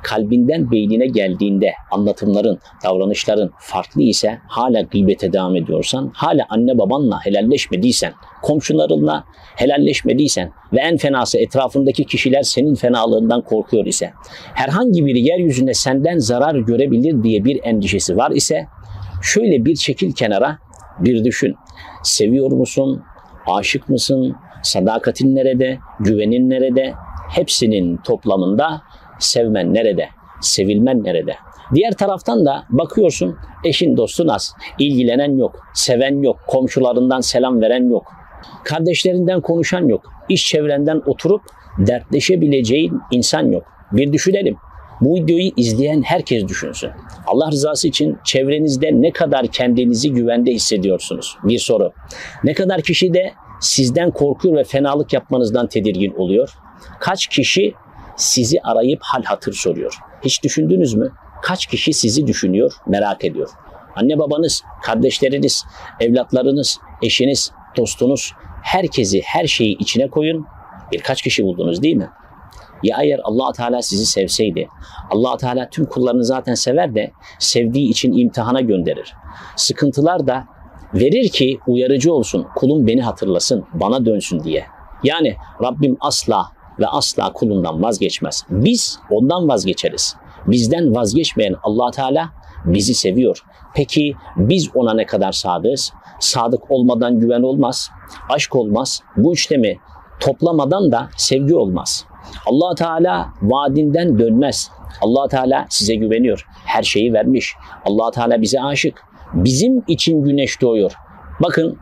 Kalbinden 0.02 0.70
beynine 0.70 1.06
geldiğinde 1.06 1.72
anlatımların, 1.90 2.58
davranışların 2.84 3.50
farklı 3.60 4.02
ise 4.02 4.38
hala 4.48 4.80
gıybete 4.80 5.32
devam 5.32 5.56
ediyorsan, 5.56 6.10
hala 6.14 6.46
anne 6.48 6.78
babanla 6.78 7.20
helalleşmediysen, 7.24 8.12
komşularınla 8.42 9.24
helalleşmediysen 9.56 10.52
ve 10.72 10.80
en 10.80 10.96
fenası 10.96 11.38
etrafındaki 11.38 12.04
kişiler 12.04 12.42
senin 12.42 12.74
fenalığından 12.74 13.42
korkuyor 13.42 13.86
ise, 13.86 14.10
herhangi 14.54 15.06
biri 15.06 15.20
yeryüzünde 15.20 15.74
senden 15.74 16.18
zarar 16.18 16.54
görebilir 16.54 17.22
diye 17.22 17.44
bir 17.44 17.60
endişesi 17.64 18.16
var 18.16 18.30
ise, 18.30 18.66
şöyle 19.22 19.64
bir 19.64 19.76
çekil 19.76 20.12
kenara, 20.12 20.58
bir 21.00 21.24
düşün. 21.24 21.54
Seviyor 22.02 22.52
musun? 22.52 23.02
Aşık 23.46 23.88
mısın? 23.88 24.36
Sadakatin 24.62 25.34
nerede? 25.34 25.78
Güvenin 26.00 26.50
nerede? 26.50 26.92
Hepsinin 27.30 27.96
toplamında 27.96 28.82
sevmen 29.18 29.74
nerede? 29.74 30.08
Sevilmen 30.40 31.04
nerede? 31.04 31.34
Diğer 31.74 31.92
taraftan 31.92 32.46
da 32.46 32.64
bakıyorsun 32.70 33.36
eşin 33.64 33.96
dostun 33.96 34.28
az, 34.28 34.54
ilgilenen 34.78 35.36
yok, 35.36 35.66
seven 35.74 36.22
yok, 36.22 36.40
komşularından 36.46 37.20
selam 37.20 37.60
veren 37.60 37.90
yok, 37.90 38.12
kardeşlerinden 38.64 39.40
konuşan 39.40 39.88
yok, 39.88 40.02
iş 40.28 40.46
çevrenden 40.46 41.02
oturup 41.06 41.42
dertleşebileceğin 41.78 43.00
insan 43.10 43.52
yok. 43.52 43.64
Bir 43.92 44.12
düşünelim. 44.12 44.56
Bu 45.00 45.14
videoyu 45.14 45.50
izleyen 45.56 46.02
herkes 46.02 46.48
düşünsün. 46.48 46.90
Allah 47.26 47.50
rızası 47.50 47.88
için 47.88 48.18
çevrenizde 48.24 48.90
ne 48.92 49.10
kadar 49.10 49.46
kendinizi 49.46 50.12
güvende 50.12 50.50
hissediyorsunuz? 50.50 51.36
Bir 51.44 51.58
soru. 51.58 51.92
Ne 52.44 52.54
kadar 52.54 52.82
kişi 52.82 53.14
de 53.14 53.32
sizden 53.60 54.10
korkuyor 54.10 54.56
ve 54.56 54.64
fenalık 54.64 55.12
yapmanızdan 55.12 55.66
tedirgin 55.66 56.14
oluyor? 56.14 56.50
Kaç 57.00 57.26
kişi 57.26 57.74
sizi 58.18 58.60
arayıp 58.64 59.00
hal 59.02 59.22
hatır 59.22 59.52
soruyor? 59.52 59.98
Hiç 60.24 60.42
düşündünüz 60.42 60.94
mü? 60.94 61.12
Kaç 61.42 61.66
kişi 61.66 61.92
sizi 61.92 62.26
düşünüyor, 62.26 62.72
merak 62.86 63.24
ediyor? 63.24 63.48
Anne 63.96 64.18
babanız, 64.18 64.62
kardeşleriniz, 64.82 65.64
evlatlarınız, 66.00 66.78
eşiniz, 67.02 67.52
dostunuz, 67.76 68.32
herkesi, 68.62 69.20
her 69.24 69.46
şeyi 69.46 69.78
içine 69.78 70.08
koyun. 70.08 70.46
Birkaç 70.92 71.22
kişi 71.22 71.44
buldunuz 71.44 71.82
değil 71.82 71.96
mi? 71.96 72.10
Ya 72.82 72.98
eğer 73.02 73.20
allah 73.24 73.52
Teala 73.52 73.82
sizi 73.82 74.06
sevseydi, 74.06 74.68
allah 75.10 75.36
Teala 75.36 75.68
tüm 75.70 75.84
kullarını 75.84 76.24
zaten 76.24 76.54
sever 76.54 76.94
de 76.94 77.12
sevdiği 77.38 77.90
için 77.90 78.12
imtihana 78.12 78.60
gönderir. 78.60 79.14
Sıkıntılar 79.56 80.26
da 80.26 80.44
verir 80.94 81.28
ki 81.28 81.58
uyarıcı 81.66 82.12
olsun, 82.12 82.46
kulum 82.56 82.86
beni 82.86 83.02
hatırlasın, 83.02 83.66
bana 83.72 84.06
dönsün 84.06 84.44
diye. 84.44 84.66
Yani 85.02 85.36
Rabbim 85.62 85.96
asla 86.00 86.46
ve 86.80 86.86
asla 86.86 87.32
kulundan 87.32 87.82
vazgeçmez. 87.82 88.44
Biz 88.50 88.98
ondan 89.10 89.48
vazgeçeriz. 89.48 90.16
Bizden 90.46 90.94
vazgeçmeyen 90.94 91.54
allah 91.62 91.90
Teala 91.90 92.30
bizi 92.64 92.94
seviyor. 92.94 93.44
Peki 93.74 94.14
biz 94.36 94.70
ona 94.74 94.94
ne 94.94 95.06
kadar 95.06 95.32
sadığız? 95.32 95.92
Sadık 96.20 96.70
olmadan 96.70 97.18
güven 97.18 97.42
olmaz, 97.42 97.90
aşk 98.30 98.56
olmaz. 98.56 99.02
Bu 99.16 99.32
üçlemi 99.32 99.78
toplamadan 100.20 100.92
da 100.92 101.08
sevgi 101.16 101.54
olmaz. 101.54 102.04
allah 102.46 102.74
Teala 102.74 103.28
vaadinden 103.42 104.18
dönmez. 104.18 104.70
allah 105.00 105.28
Teala 105.28 105.66
size 105.68 105.94
güveniyor. 105.94 106.46
Her 106.64 106.82
şeyi 106.82 107.12
vermiş. 107.12 107.54
allah 107.86 108.10
Teala 108.10 108.42
bize 108.42 108.62
aşık. 108.62 109.02
Bizim 109.34 109.84
için 109.88 110.22
güneş 110.22 110.60
doğuyor. 110.62 110.92
Bakın 111.42 111.78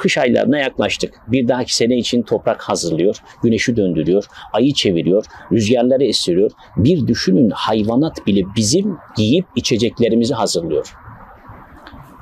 kış 0.00 0.18
aylarına 0.18 0.58
yaklaştık. 0.58 1.14
Bir 1.28 1.48
dahaki 1.48 1.76
sene 1.76 1.96
için 1.96 2.22
toprak 2.22 2.62
hazırlıyor, 2.62 3.16
güneşi 3.42 3.76
döndürüyor, 3.76 4.24
ayı 4.52 4.74
çeviriyor, 4.74 5.24
rüzgarları 5.52 6.04
estiriyor. 6.04 6.50
Bir 6.76 7.06
düşünün 7.06 7.50
hayvanat 7.50 8.26
bile 8.26 8.40
bizim 8.56 8.96
giyip 9.16 9.46
içeceklerimizi 9.56 10.34
hazırlıyor 10.34 10.94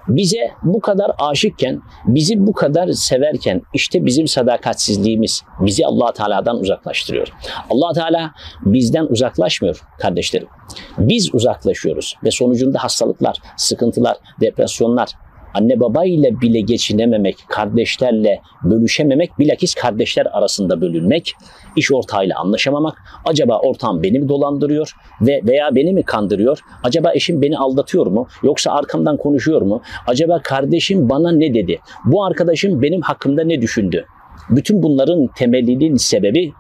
bize 0.09 0.51
bu 0.63 0.81
kadar 0.81 1.11
aşıkken, 1.19 1.83
bizi 2.07 2.47
bu 2.47 2.53
kadar 2.53 2.93
severken 2.93 3.63
işte 3.75 4.07
bizim 4.07 4.29
sadakatsizliğimiz 4.29 5.43
bizi 5.61 5.87
Allah 5.87 6.13
Teala'dan 6.13 6.61
uzaklaştırıyor. 6.61 7.29
Allah 7.71 7.93
Teala 7.93 8.31
bizden 8.63 9.05
uzaklaşmıyor 9.05 9.81
kardeşlerim. 9.99 10.49
Biz 10.99 11.35
uzaklaşıyoruz 11.35 12.15
ve 12.25 12.31
sonucunda 12.31 12.85
hastalıklar, 12.85 13.37
sıkıntılar, 13.57 14.17
depresyonlar, 14.41 15.09
anne 15.55 15.81
baba 15.81 16.05
ile 16.05 16.41
bile 16.41 16.61
geçinememek, 16.61 17.37
kardeşlerle 17.49 18.41
bölüşememek, 18.63 19.39
bilakis 19.39 19.75
kardeşler 19.75 20.27
arasında 20.33 20.81
bölünmek, 20.81 21.35
iş 21.77 21.93
ortağıyla 21.93 22.39
anlaşamamak, 22.39 22.99
acaba 23.25 23.59
ortağım 23.59 24.03
beni 24.03 24.19
mi 24.19 24.29
dolandırıyor 24.29 24.93
ve 25.21 25.41
veya 25.45 25.75
beni 25.75 25.93
mi 25.93 26.03
kandırıyor? 26.03 26.59
Acaba 26.85 27.13
eşim 27.15 27.43
beni 27.43 27.59
aldatıyor 27.59 28.07
mu? 28.07 28.27
Yoksa 28.43 28.73
arkamdan 28.73 29.17
konuşuyor 29.17 29.63
mu? 29.63 29.83
Acaba 30.07 30.41
kardeşim 30.43 31.09
bana 31.09 31.33
ne 31.33 31.55
dedi? 31.55 31.79
Bu 32.05 32.25
arkadaşım 32.25 32.83
benim 32.83 33.01
hakkımda 33.01 33.45
ne 33.45 33.63
düşündü? 33.63 34.07
Bütün 34.51 34.83
bunların 34.83 35.27
temelinin 35.37 35.97
sebebi 35.97 36.53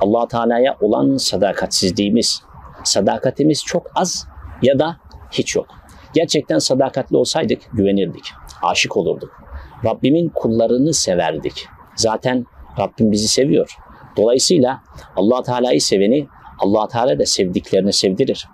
Allah 0.00 0.28
Teala'ya 0.28 0.76
olan 0.80 1.16
sadakatsizliğimiz. 1.16 2.42
Sadakatimiz 2.84 3.64
çok 3.64 3.86
az 3.94 4.28
ya 4.62 4.78
da 4.78 4.96
hiç 5.32 5.56
yok. 5.56 5.66
Gerçekten 6.14 6.58
sadakatli 6.58 7.16
olsaydık 7.16 7.60
güvenirdik, 7.72 8.24
aşık 8.62 8.96
olurduk. 8.96 9.42
Rabbimin 9.84 10.28
kullarını 10.28 10.94
severdik. 10.94 11.66
Zaten 11.96 12.46
Rabbim 12.78 13.12
bizi 13.12 13.28
seviyor. 13.28 13.76
Dolayısıyla 14.16 14.80
Allah 15.16 15.42
Teala'yı 15.42 15.80
seveni 15.80 16.26
Allah 16.58 16.88
Teala 16.88 17.18
da 17.18 17.26
sevdiklerini 17.26 17.92
sevdirir. 17.92 18.46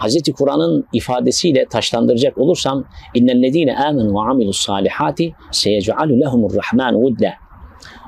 Hz. 0.00 0.32
Kur'an'ın 0.38 0.86
ifadesiyle 0.92 1.66
taşlandıracak 1.66 2.38
olursam 2.38 2.84
innellezine 3.14 3.76
amenu 3.76 4.14
ve 4.14 4.30
amilus 4.30 4.58
salihati 4.58 5.34
seyec'alu 5.50 6.20
lehumur 6.20 6.50
rahman 6.54 6.94
vudle. 6.94 7.34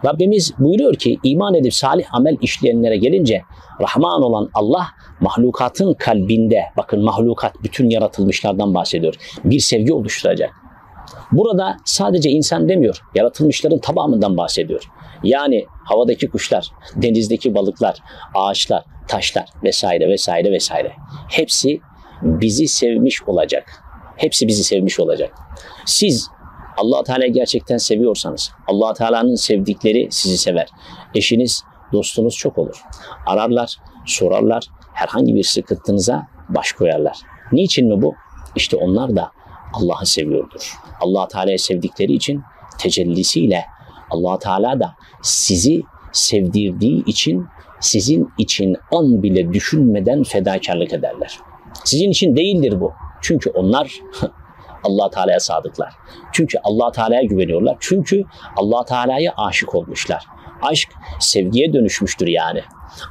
Rabbimiz 0.04 0.54
buyuruyor 0.58 0.94
ki 0.94 1.18
iman 1.24 1.54
edip 1.54 1.74
salih 1.74 2.14
amel 2.14 2.36
işleyenlere 2.40 2.96
gelince 2.96 3.42
Rahman 3.80 4.22
olan 4.22 4.50
Allah 4.54 4.86
mahlukatın 5.20 5.94
kalbinde 5.94 6.62
bakın 6.76 7.04
mahlukat 7.04 7.54
bütün 7.62 7.90
yaratılmışlardan 7.90 8.74
bahsediyor. 8.74 9.14
Bir 9.44 9.60
sevgi 9.60 9.92
oluşturacak. 9.92 10.50
Burada 11.32 11.76
sadece 11.84 12.30
insan 12.30 12.68
demiyor. 12.68 13.02
Yaratılmışların 13.14 13.78
tamamından 13.78 14.36
bahsediyor. 14.36 14.90
Yani 15.22 15.64
havadaki 15.84 16.28
kuşlar, 16.28 16.70
denizdeki 16.96 17.54
balıklar, 17.54 17.96
ağaçlar, 18.34 18.84
taşlar 19.08 19.44
vesaire 19.64 20.08
vesaire 20.08 20.52
vesaire. 20.52 20.92
Hepsi 21.28 21.80
bizi 22.22 22.68
sevmiş 22.68 23.22
olacak. 23.22 23.84
Hepsi 24.16 24.48
bizi 24.48 24.64
sevmiş 24.64 25.00
olacak. 25.00 25.34
Siz 25.86 26.30
Allah 26.78 27.02
Teala'yı 27.02 27.32
gerçekten 27.32 27.76
seviyorsanız, 27.76 28.50
Allah 28.66 28.94
Teala'nın 28.94 29.34
sevdikleri 29.34 30.08
sizi 30.10 30.38
sever. 30.38 30.68
Eşiniz, 31.14 31.64
dostunuz 31.92 32.36
çok 32.36 32.58
olur. 32.58 32.82
Ararlar, 33.26 33.76
sorarlar, 34.06 34.64
herhangi 34.92 35.34
bir 35.34 35.42
sıkıntınıza 35.42 36.26
baş 36.48 36.72
koyarlar. 36.72 37.16
Niçin 37.52 37.88
mi 37.88 38.02
bu? 38.02 38.14
İşte 38.56 38.76
onlar 38.76 39.16
da 39.16 39.30
Allah'ı 39.72 40.06
seviyordur. 40.06 40.78
Allah 41.00 41.28
Teala'yı 41.28 41.58
sevdikleri 41.58 42.12
için 42.12 42.42
tecellisiyle 42.78 43.64
Allah 44.10 44.38
Teala 44.38 44.80
da 44.80 44.94
sizi 45.22 45.82
sevdirdiği 46.12 47.04
için 47.04 47.46
sizin 47.80 48.28
için 48.38 48.76
an 48.92 49.22
bile 49.22 49.52
düşünmeden 49.52 50.22
fedakarlık 50.22 50.92
ederler. 50.92 51.38
Sizin 51.84 52.10
için 52.10 52.36
değildir 52.36 52.80
bu. 52.80 52.92
Çünkü 53.20 53.50
onlar 53.50 53.92
Allah 54.84 55.10
Teala'ya 55.10 55.40
sadıklar. 55.40 55.94
Çünkü 56.32 56.58
Allah 56.64 56.92
Teala'ya 56.92 57.22
güveniyorlar. 57.22 57.76
Çünkü 57.80 58.24
Allah 58.56 58.84
Teala'ya 58.84 59.32
aşık 59.36 59.74
olmuşlar. 59.74 60.26
Aşk 60.62 60.88
sevgiye 61.20 61.72
dönüşmüştür 61.72 62.26
yani. 62.26 62.60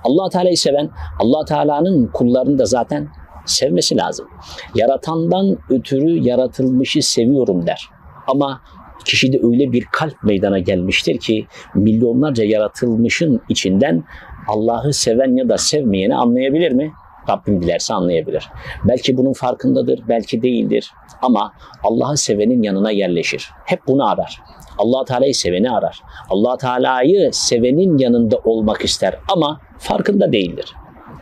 Allah 0.03 0.29
Teala'yı 0.29 0.57
seven 0.57 0.89
Allah 1.19 1.45
Teala'nın 1.45 2.07
kullarını 2.07 2.59
da 2.59 2.65
zaten 2.65 3.09
sevmesi 3.45 3.97
lazım. 3.97 4.27
Yaratandan 4.75 5.57
ötürü 5.69 6.27
yaratılmışı 6.27 7.01
seviyorum 7.01 7.67
der. 7.67 7.89
Ama 8.27 8.61
kişide 9.05 9.37
öyle 9.43 9.71
bir 9.71 9.85
kalp 9.91 10.23
meydana 10.23 10.59
gelmiştir 10.59 11.19
ki 11.19 11.47
milyonlarca 11.75 12.43
yaratılmışın 12.43 13.41
içinden 13.49 14.03
Allah'ı 14.47 14.93
seven 14.93 15.35
ya 15.35 15.49
da 15.49 15.57
sevmeyeni 15.57 16.15
anlayabilir 16.15 16.71
mi? 16.71 16.91
Rabbim 17.29 17.61
dilerse 17.61 17.93
anlayabilir. 17.93 18.49
Belki 18.87 19.17
bunun 19.17 19.33
farkındadır, 19.33 19.99
belki 20.09 20.41
değildir. 20.41 20.91
Ama 21.21 21.53
Allah'ı 21.83 22.17
sevenin 22.17 22.63
yanına 22.63 22.91
yerleşir. 22.91 23.49
Hep 23.65 23.79
bunu 23.87 24.09
arar. 24.09 24.41
Allah 24.77 25.05
Teala'yı 25.05 25.35
seveni 25.35 25.71
arar. 25.71 25.99
Allah 26.29 26.57
Teala'yı 26.57 27.29
sevenin 27.33 27.97
yanında 27.97 28.37
olmak 28.37 28.85
ister 28.85 29.19
ama 29.29 29.59
farkında 29.77 30.31
değildir. 30.31 30.73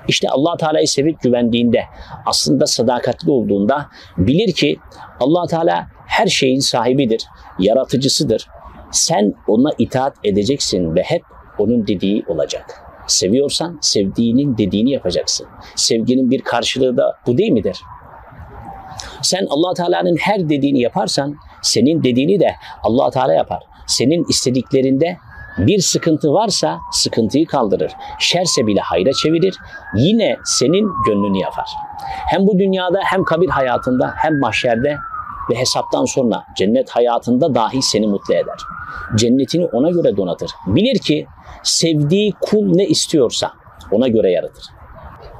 İşte 0.08 0.30
Allah 0.30 0.58
Teala'yı 0.58 0.88
sevip 0.88 1.22
güvendiğinde, 1.22 1.84
aslında 2.26 2.66
sadakatli 2.66 3.32
olduğunda 3.32 3.88
bilir 4.18 4.54
ki 4.54 4.80
Allah 5.20 5.48
Teala 5.48 5.88
her 6.08 6.28
şeyin 6.28 6.60
sahibidir, 6.60 7.26
yaratıcısıdır. 7.60 8.48
Sen 8.92 9.34
ona 9.48 9.72
itaat 9.78 10.16
edeceksin 10.24 10.96
ve 10.96 11.02
hep 11.02 11.22
onun 11.60 11.88
dediği 11.88 12.26
olacak. 12.28 12.82
Seviyorsan 13.08 13.78
sevdiğinin 13.82 14.58
dediğini 14.58 14.92
yapacaksın. 14.92 15.48
Sevginin 15.76 16.32
bir 16.32 16.42
karşılığı 16.42 16.98
da 16.98 17.16
bu 17.28 17.38
değil 17.38 17.52
midir? 17.52 17.78
Sen 19.26 19.46
Allah 19.50 19.74
Teala'nın 19.74 20.16
her 20.16 20.50
dediğini 20.50 20.82
yaparsan 20.82 21.36
senin 21.62 22.04
dediğini 22.04 22.40
de 22.40 22.56
Allah 22.84 23.10
Teala 23.10 23.34
yapar. 23.34 23.64
Senin 23.88 24.26
istediklerinde 24.30 25.18
bir 25.58 25.80
sıkıntı 25.80 26.34
varsa 26.34 26.80
sıkıntıyı 26.92 27.46
kaldırır. 27.46 27.92
Şerse 28.20 28.68
bile 28.68 28.80
hayra 28.80 29.12
çevirir. 29.24 29.56
Yine 29.96 30.38
senin 30.46 30.88
gönlünü 31.08 31.38
yapar. 31.38 31.66
Hem 32.30 32.48
bu 32.48 32.60
dünyada 32.60 33.00
hem 33.04 33.24
kabir 33.24 33.50
hayatında 33.50 34.14
hem 34.16 34.40
mahşerde 34.40 34.98
ve 35.52 35.56
hesaptan 35.56 36.06
sonra 36.06 36.44
cennet 36.58 36.90
hayatında 36.90 37.56
dahi 37.56 37.82
seni 37.82 38.08
mutlu 38.08 38.34
eder. 38.34 38.58
Cennetini 39.16 39.66
ona 39.66 39.90
göre 39.90 40.18
donatır. 40.18 40.52
Bilir 40.68 41.00
ki 41.00 41.28
sevdiği 41.64 42.34
kul 42.42 42.76
ne 42.76 42.86
istiyorsa 42.86 43.52
ona 43.92 44.08
göre 44.08 44.32
yaratır. 44.32 44.64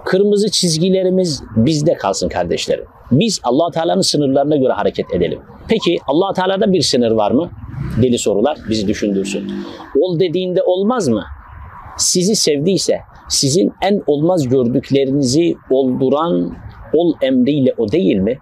Kırmızı 0.06 0.52
çizgilerimiz 0.52 1.44
bizde 1.56 1.94
kalsın 1.94 2.30
kardeşlerim. 2.30 2.95
Biz 3.12 3.40
Allah 3.44 3.72
Teala'nın 3.72 4.02
sınırlarına 4.02 4.56
göre 4.56 4.74
hareket 4.74 5.14
edelim. 5.14 5.40
Peki 5.68 5.98
Allah 6.08 6.34
Teala'da 6.34 6.72
bir 6.72 6.82
sınır 6.82 7.12
var 7.12 7.32
mı? 7.32 7.50
Deli 8.02 8.18
sorular 8.18 8.58
bizi 8.70 8.88
düşündürsün. 8.88 9.52
Ol 10.02 10.20
dediğinde 10.20 10.64
olmaz 10.64 11.08
mı? 11.08 11.24
Sizi 11.98 12.36
sevdiyse, 12.36 13.00
sizin 13.30 13.74
en 13.82 14.04
olmaz 14.08 14.48
gördüklerinizi 14.48 15.56
olduran 15.70 16.56
ol 16.94 17.14
emriyle 17.22 17.74
o 17.78 17.92
değil 17.92 18.16
mi? 18.16 18.40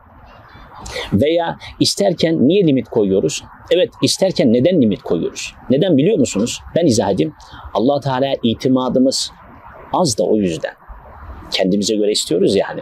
Veya 1.14 1.58
isterken 1.80 2.48
niye 2.48 2.68
limit 2.68 2.90
koyuyoruz? 2.90 3.44
Evet 3.72 3.90
isterken 4.02 4.54
neden 4.54 4.82
limit 4.82 5.02
koyuyoruz? 5.02 5.54
Neden 5.70 5.98
biliyor 5.98 6.18
musunuz? 6.18 6.60
Ben 6.76 6.86
izah 6.86 7.12
edeyim. 7.12 7.34
Allah 7.74 8.00
Teala'ya 8.00 8.36
itimadımız 8.44 9.32
az 9.94 10.18
da 10.18 10.24
o 10.24 10.38
yüzden. 10.38 10.74
Kendimize 11.52 11.96
göre 11.96 12.12
istiyoruz 12.12 12.56
yani. 12.56 12.82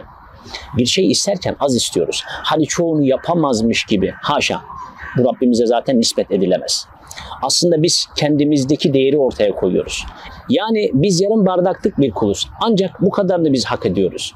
Bir 0.78 0.86
şey 0.86 1.10
isterken 1.10 1.56
az 1.60 1.76
istiyoruz. 1.76 2.22
Hani 2.26 2.66
çoğunu 2.66 3.02
yapamazmış 3.02 3.84
gibi. 3.84 4.12
Haşa. 4.22 4.60
Bu 5.18 5.24
Rabbimize 5.24 5.66
zaten 5.66 5.98
nispet 5.98 6.30
edilemez. 6.30 6.86
Aslında 7.42 7.82
biz 7.82 8.08
kendimizdeki 8.16 8.94
değeri 8.94 9.18
ortaya 9.18 9.54
koyuyoruz. 9.54 10.04
Yani 10.48 10.90
biz 10.94 11.20
yarım 11.20 11.46
bardaklık 11.46 11.98
bir 11.98 12.10
kuluz. 12.10 12.48
Ancak 12.60 13.02
bu 13.02 13.10
kadarını 13.10 13.52
biz 13.52 13.64
hak 13.64 13.86
ediyoruz 13.86 14.34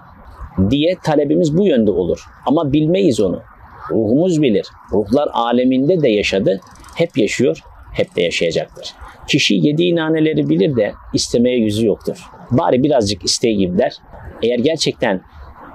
diye 0.71 0.97
talebimiz 1.05 1.57
bu 1.57 1.67
yönde 1.67 1.91
olur. 1.91 2.25
Ama 2.47 2.73
bilmeyiz 2.73 3.21
onu. 3.21 3.43
Ruhumuz 3.91 4.43
bilir. 4.43 4.67
Ruhlar 4.93 5.29
aleminde 5.33 6.03
de 6.03 6.09
yaşadı. 6.09 6.61
Hep 6.97 7.19
yaşıyor, 7.19 7.63
hep 7.93 8.17
de 8.17 8.23
yaşayacaktır. 8.23 8.95
Kişi 9.29 9.55
yediği 9.55 9.97
naneleri 9.97 10.49
bilir 10.49 10.77
de 10.77 10.93
istemeye 11.15 11.59
yüzü 11.59 11.87
yoktur. 11.87 12.27
Bari 12.51 12.83
birazcık 12.83 13.25
isteği 13.25 13.57
gibi 13.57 13.79
der. 13.79 13.97
Eğer 14.43 14.59
gerçekten 14.59 15.21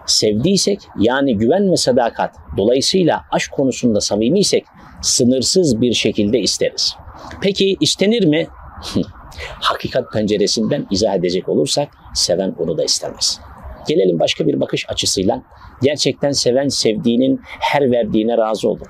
sevdiysek 0.06 0.80
yani 1.00 1.38
güven 1.38 1.72
ve 1.72 1.78
sadakat 1.78 2.36
dolayısıyla 2.58 3.22
aşk 3.32 3.52
konusunda 3.52 4.02
samimiysek 4.02 4.66
sınırsız 5.02 5.82
bir 5.82 5.94
şekilde 5.94 6.40
isteriz. 6.40 6.96
Peki 7.42 7.78
istenir 7.80 8.26
mi? 8.26 8.48
Hakikat 9.40 10.14
penceresinden 10.14 10.88
izah 10.92 11.16
edecek 11.16 11.50
olursak 11.50 11.90
seven 12.14 12.56
onu 12.60 12.78
da 12.78 12.84
istemez. 12.84 13.40
Gelelim 13.88 14.20
başka 14.20 14.48
bir 14.48 14.60
bakış 14.60 14.90
açısıyla. 14.90 15.44
Gerçekten 15.82 16.32
seven 16.32 16.68
sevdiğinin 16.68 17.42
her 17.60 17.92
verdiğine 17.92 18.38
razı 18.38 18.70
olur. 18.70 18.88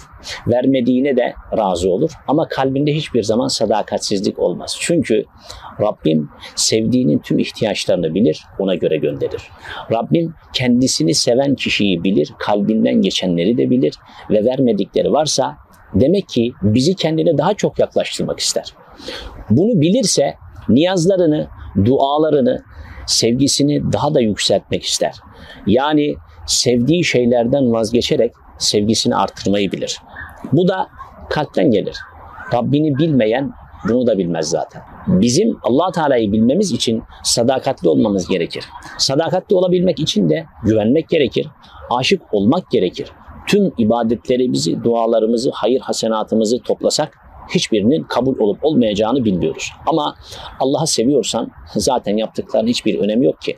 Vermediğine 0.48 1.18
de 1.18 1.34
razı 1.58 1.90
olur. 1.90 2.12
Ama 2.28 2.48
kalbinde 2.48 2.94
hiçbir 2.94 3.24
zaman 3.24 3.48
sadakatsizlik 3.48 4.40
olmaz. 4.40 4.78
Çünkü 4.80 5.24
Rabbim 5.82 6.30
sevdiğinin 6.56 7.20
tüm 7.20 7.40
ihtiyaçlarını 7.40 8.14
bilir, 8.14 8.44
ona 8.60 8.76
göre 8.76 8.98
gönderir. 8.98 9.42
Rabbim 9.92 10.34
kendisini 10.54 11.14
seven 11.14 11.56
kişiyi 11.56 12.04
bilir, 12.04 12.34
kalbinden 12.40 13.02
geçenleri 13.02 13.58
de 13.58 13.70
bilir 13.70 13.94
ve 14.30 14.46
vermedikleri 14.46 15.12
varsa 15.12 15.58
demek 15.94 16.30
ki 16.30 16.54
bizi 16.62 16.96
kendine 16.96 17.38
daha 17.38 17.54
çok 17.54 17.80
yaklaştırmak 17.80 18.40
ister. 18.40 18.74
Bunu 19.50 19.82
bilirse 19.82 20.36
niyazlarını, 20.70 21.48
dualarını, 21.86 22.64
sevgisini 23.12 23.94
daha 23.94 24.14
da 24.14 24.22
yükseltmek 24.22 24.84
ister. 24.84 25.16
Yani 25.68 26.16
sevdiği 26.48 27.04
şeylerden 27.04 27.72
vazgeçerek 27.72 28.32
sevgisini 28.58 29.16
artırmayı 29.16 29.72
bilir. 29.72 29.98
Bu 30.54 30.68
da 30.68 30.88
kalpten 31.30 31.72
gelir. 31.72 31.98
Rabbini 32.54 32.98
bilmeyen 32.98 33.52
bunu 33.90 34.08
da 34.08 34.18
bilmez 34.18 34.50
zaten. 34.50 34.82
Bizim 35.08 35.58
Allah 35.64 35.92
Teala'yı 35.92 36.32
bilmemiz 36.32 36.72
için 36.72 37.04
sadakatli 37.24 37.90
olmamız 37.90 38.28
gerekir. 38.28 38.66
Sadakatli 38.98 39.56
olabilmek 39.56 40.00
için 40.00 40.30
de 40.30 40.46
güvenmek 40.64 41.10
gerekir. 41.10 41.48
Aşık 41.90 42.22
olmak 42.34 42.72
gerekir. 42.72 43.12
Tüm 43.48 43.72
ibadetlerimizi, 43.78 44.84
dualarımızı, 44.84 45.52
hayır 45.54 45.80
hasenatımızı 45.80 46.60
toplasak 46.60 47.18
hiçbirinin 47.50 48.04
kabul 48.04 48.40
olup 48.40 48.66
olmayacağını 48.66 49.26
bilmiyoruz. 49.26 49.72
Ama 49.88 50.16
Allah'ı 50.60 50.88
seviyorsan 50.88 51.52
zaten 51.76 52.18
yaptıkların 52.18 52.68
hiçbir 52.68 53.00
önemi 53.00 53.26
yok 53.26 53.42
ki. 53.42 53.58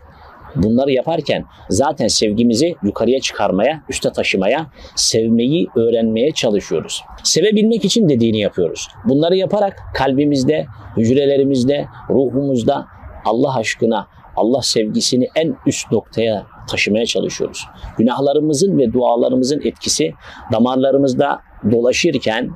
Bunları 0.56 0.92
yaparken 0.92 1.46
zaten 1.70 2.08
sevgimizi 2.08 2.76
yukarıya 2.84 3.20
çıkarmaya, 3.20 3.84
üste 3.90 4.12
taşımaya, 4.12 4.68
sevmeyi 4.96 5.68
öğrenmeye 5.76 6.32
çalışıyoruz. 6.32 7.02
Sevebilmek 7.24 7.86
için 7.86 8.10
dediğini 8.10 8.40
yapıyoruz. 8.40 8.88
Bunları 9.06 9.36
yaparak 9.36 9.78
kalbimizde, 9.96 10.66
hücrelerimizde, 10.98 11.86
ruhumuzda 12.10 12.86
Allah 13.26 13.58
aşkına, 13.58 14.08
Allah 14.36 14.62
sevgisini 14.62 15.28
en 15.36 15.56
üst 15.66 15.92
noktaya 15.92 16.46
taşımaya 16.70 17.06
çalışıyoruz. 17.06 17.66
Günahlarımızın 17.98 18.78
ve 18.78 18.94
dualarımızın 18.94 19.62
etkisi 19.64 20.14
damarlarımızda 20.52 21.40
dolaşırken 21.72 22.50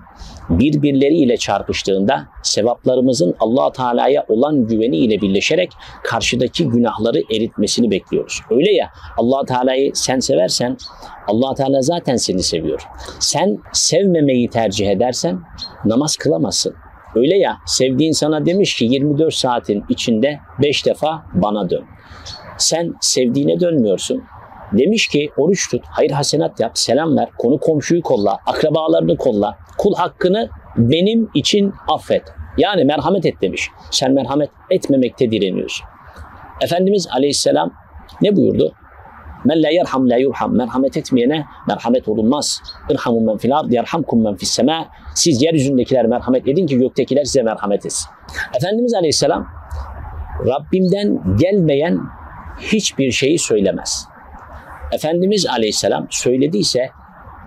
birbirleriyle 0.49 1.37
çarpıştığında 1.37 2.27
sevaplarımızın 2.43 3.35
Allah 3.39 3.71
Teala'ya 3.71 4.25
olan 4.27 4.67
güveni 4.67 4.97
ile 4.97 5.21
birleşerek 5.21 5.71
karşıdaki 6.03 6.67
günahları 6.67 7.19
eritmesini 7.35 7.91
bekliyoruz. 7.91 8.41
Öyle 8.49 8.71
ya 8.73 8.89
Allah 9.17 9.45
Teala'yı 9.45 9.91
sen 9.93 10.19
seversen 10.19 10.77
Allah 11.27 11.53
Teala 11.53 11.81
zaten 11.81 12.15
seni 12.15 12.43
seviyor. 12.43 12.87
Sen 13.19 13.57
sevmemeyi 13.73 14.49
tercih 14.49 14.89
edersen 14.89 15.39
namaz 15.85 16.15
kılamazsın. 16.15 16.75
Öyle 17.15 17.37
ya 17.37 17.57
sevdiğin 17.65 18.11
sana 18.11 18.45
demiş 18.45 18.75
ki 18.75 18.85
24 18.85 19.33
saatin 19.33 19.83
içinde 19.89 20.39
5 20.61 20.85
defa 20.85 21.25
bana 21.33 21.69
dön. 21.69 21.83
Sen 22.57 22.93
sevdiğine 23.01 23.59
dönmüyorsun. 23.59 24.23
Demiş 24.71 25.07
ki 25.07 25.29
oruç 25.37 25.69
tut, 25.71 25.83
hayır 25.85 26.11
hasenat 26.11 26.59
yap, 26.59 26.77
selam 26.77 27.17
ver, 27.17 27.29
konu 27.37 27.59
komşuyu 27.59 28.01
kolla, 28.01 28.37
akrabalarını 28.45 29.17
kolla, 29.17 29.57
kul 29.77 29.95
hakkını 29.95 30.49
benim 30.77 31.29
için 31.33 31.73
affet. 31.87 32.23
Yani 32.57 32.85
merhamet 32.85 33.25
et 33.25 33.41
demiş. 33.41 33.69
Sen 33.91 34.13
merhamet 34.13 34.49
etmemekte 34.69 35.31
direniyorsun. 35.31 35.85
Efendimiz 36.61 37.07
Aleyhisselam 37.11 37.71
ne 38.21 38.35
buyurdu? 38.35 38.73
Men 39.45 39.63
la 39.63 39.69
yerham 39.69 40.09
la 40.09 40.17
yurham. 40.17 40.55
Merhamet 40.55 40.97
etmeyene 40.97 41.45
merhamet 41.67 42.07
olunmaz. 42.07 42.61
İrhamu 42.89 43.21
men 43.21 43.37
fil 43.37 43.57
ard 43.57 43.71
yerhamkum 43.71 44.23
men 44.23 44.35
fis 44.35 44.49
sema. 44.49 44.87
Siz 45.15 45.41
yeryüzündekiler 45.41 46.05
merhamet 46.05 46.47
edin 46.47 46.67
ki 46.67 46.77
göktekiler 46.77 47.23
size 47.23 47.43
merhamet 47.43 47.85
etsin. 47.85 48.09
Efendimiz 48.57 48.93
Aleyhisselam 48.93 49.47
Rabbimden 50.45 51.37
gelmeyen 51.37 51.99
hiçbir 52.59 53.11
şeyi 53.11 53.39
söylemez. 53.39 54.07
Efendimiz 54.91 55.45
Aleyhisselam 55.45 56.07
söylediyse 56.09 56.89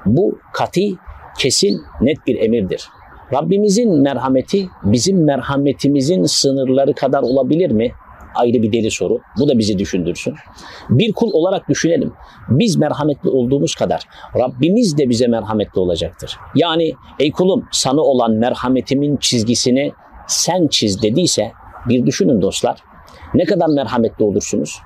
bu 0.07 0.39
kati, 0.53 0.95
kesin, 1.39 1.83
net 2.01 2.27
bir 2.27 2.41
emirdir. 2.41 2.89
Rabbimizin 3.33 4.03
merhameti 4.03 4.69
bizim 4.85 5.25
merhametimizin 5.25 6.25
sınırları 6.25 6.95
kadar 6.95 7.23
olabilir 7.23 7.71
mi? 7.71 7.93
Ayrı 8.35 8.63
bir 8.63 8.73
deli 8.73 8.91
soru. 8.91 9.19
Bu 9.39 9.49
da 9.49 9.59
bizi 9.59 9.79
düşündürsün. 9.79 10.35
Bir 10.91 11.13
kul 11.13 11.31
olarak 11.33 11.69
düşünelim. 11.69 12.13
Biz 12.49 12.77
merhametli 12.77 13.31
olduğumuz 13.31 13.75
kadar 13.75 14.03
Rabbimiz 14.39 14.99
de 14.99 15.09
bize 15.09 15.27
merhametli 15.27 15.81
olacaktır. 15.81 16.37
Yani 16.55 16.93
ey 17.19 17.31
kulum 17.31 17.69
sana 17.73 18.01
olan 18.01 18.33
merhametimin 18.33 19.17
çizgisini 19.17 19.93
sen 20.27 20.67
çiz 20.67 21.03
dediyse 21.03 21.53
bir 21.89 22.07
düşünün 22.07 22.43
dostlar. 22.43 22.79
Ne 23.35 23.45
kadar 23.45 23.67
merhametli 23.69 24.25
olursunuz? 24.25 24.79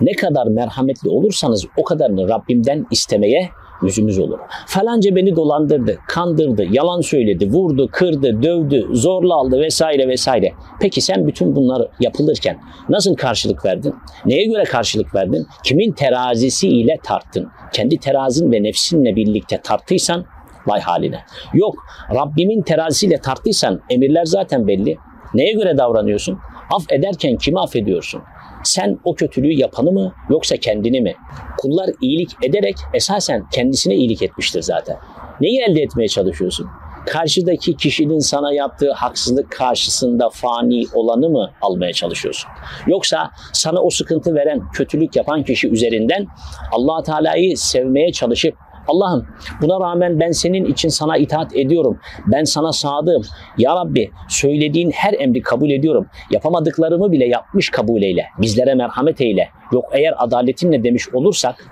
Ne 0.00 0.12
kadar 0.12 0.46
merhametli 0.46 1.08
olursanız 1.08 1.66
o 1.76 1.84
kadarını 1.84 2.28
Rabbimden 2.28 2.86
istemeye 2.90 3.50
yüzümüz 3.82 4.18
olur. 4.18 4.38
Falanca 4.66 5.16
beni 5.16 5.36
dolandırdı, 5.36 5.98
kandırdı, 6.08 6.64
yalan 6.70 7.00
söyledi, 7.00 7.50
vurdu, 7.50 7.88
kırdı, 7.92 8.42
dövdü, 8.42 8.88
zorla 8.92 9.34
aldı 9.34 9.60
vesaire 9.60 10.08
vesaire. 10.08 10.52
Peki 10.80 11.00
sen 11.00 11.26
bütün 11.26 11.56
bunları 11.56 11.88
yapılırken 12.00 12.58
nasıl 12.88 13.14
karşılık 13.14 13.64
verdin? 13.64 13.94
Neye 14.26 14.46
göre 14.46 14.64
karşılık 14.64 15.14
verdin? 15.14 15.46
Kimin 15.64 15.92
terazisiyle 15.92 16.98
tarttın? 17.04 17.48
Kendi 17.72 17.98
terazin 17.98 18.52
ve 18.52 18.62
nefsinle 18.62 19.16
birlikte 19.16 19.60
tarttıysan 19.64 20.24
vay 20.66 20.80
haline. 20.80 21.20
Yok 21.54 21.74
Rabbimin 22.14 22.62
terazisiyle 22.62 23.20
tarttıysan 23.20 23.80
emirler 23.90 24.24
zaten 24.24 24.66
belli. 24.66 24.96
Neye 25.34 25.52
göre 25.52 25.78
davranıyorsun? 25.78 26.38
Af 26.70 26.92
ederken 26.92 27.36
kimi 27.36 27.60
affediyorsun? 27.60 28.22
Sen 28.64 28.98
o 29.04 29.14
kötülüğü 29.14 29.52
yapanı 29.52 29.92
mı 29.92 30.14
yoksa 30.30 30.56
kendini 30.56 31.00
mi? 31.00 31.14
Kullar 31.58 31.90
iyilik 32.00 32.30
ederek 32.42 32.76
esasen 32.94 33.48
kendisine 33.52 33.94
iyilik 33.94 34.22
etmiştir 34.22 34.62
zaten. 34.62 34.96
Neyi 35.40 35.60
elde 35.62 35.80
etmeye 35.82 36.08
çalışıyorsun? 36.08 36.66
Karşıdaki 37.06 37.76
kişinin 37.76 38.18
sana 38.18 38.52
yaptığı 38.52 38.92
haksızlık 38.92 39.52
karşısında 39.52 40.30
fani 40.30 40.84
olanı 40.94 41.28
mı 41.28 41.50
almaya 41.62 41.92
çalışıyorsun? 41.92 42.50
Yoksa 42.86 43.30
sana 43.52 43.82
o 43.82 43.90
sıkıntı 43.90 44.34
veren, 44.34 44.60
kötülük 44.72 45.16
yapan 45.16 45.42
kişi 45.42 45.68
üzerinden 45.68 46.26
Allah 46.72 47.02
Teala'yı 47.02 47.56
sevmeye 47.56 48.12
çalışıp 48.12 48.54
Allah'ım 48.88 49.26
buna 49.62 49.80
rağmen 49.80 50.20
ben 50.20 50.30
senin 50.30 50.64
için 50.64 50.88
sana 50.88 51.16
itaat 51.16 51.56
ediyorum. 51.56 51.98
Ben 52.26 52.44
sana 52.44 52.72
sadığım. 52.72 53.22
Ya 53.58 53.76
Rabbi 53.76 54.10
söylediğin 54.28 54.90
her 54.90 55.12
emri 55.12 55.42
kabul 55.42 55.70
ediyorum. 55.70 56.06
Yapamadıklarımı 56.30 57.12
bile 57.12 57.24
yapmış 57.24 57.70
kabul 57.70 58.02
eyle. 58.02 58.24
Bizlere 58.38 58.74
merhamet 58.74 59.20
eyle. 59.20 59.48
Yok 59.72 59.84
eğer 59.92 60.14
adaletinle 60.16 60.84
demiş 60.84 61.08
olursak 61.14 61.64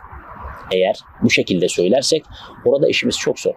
eğer 0.72 0.98
bu 1.22 1.30
şekilde 1.30 1.68
söylersek 1.68 2.24
orada 2.64 2.88
işimiz 2.88 3.18
çok 3.18 3.38
zor. 3.38 3.54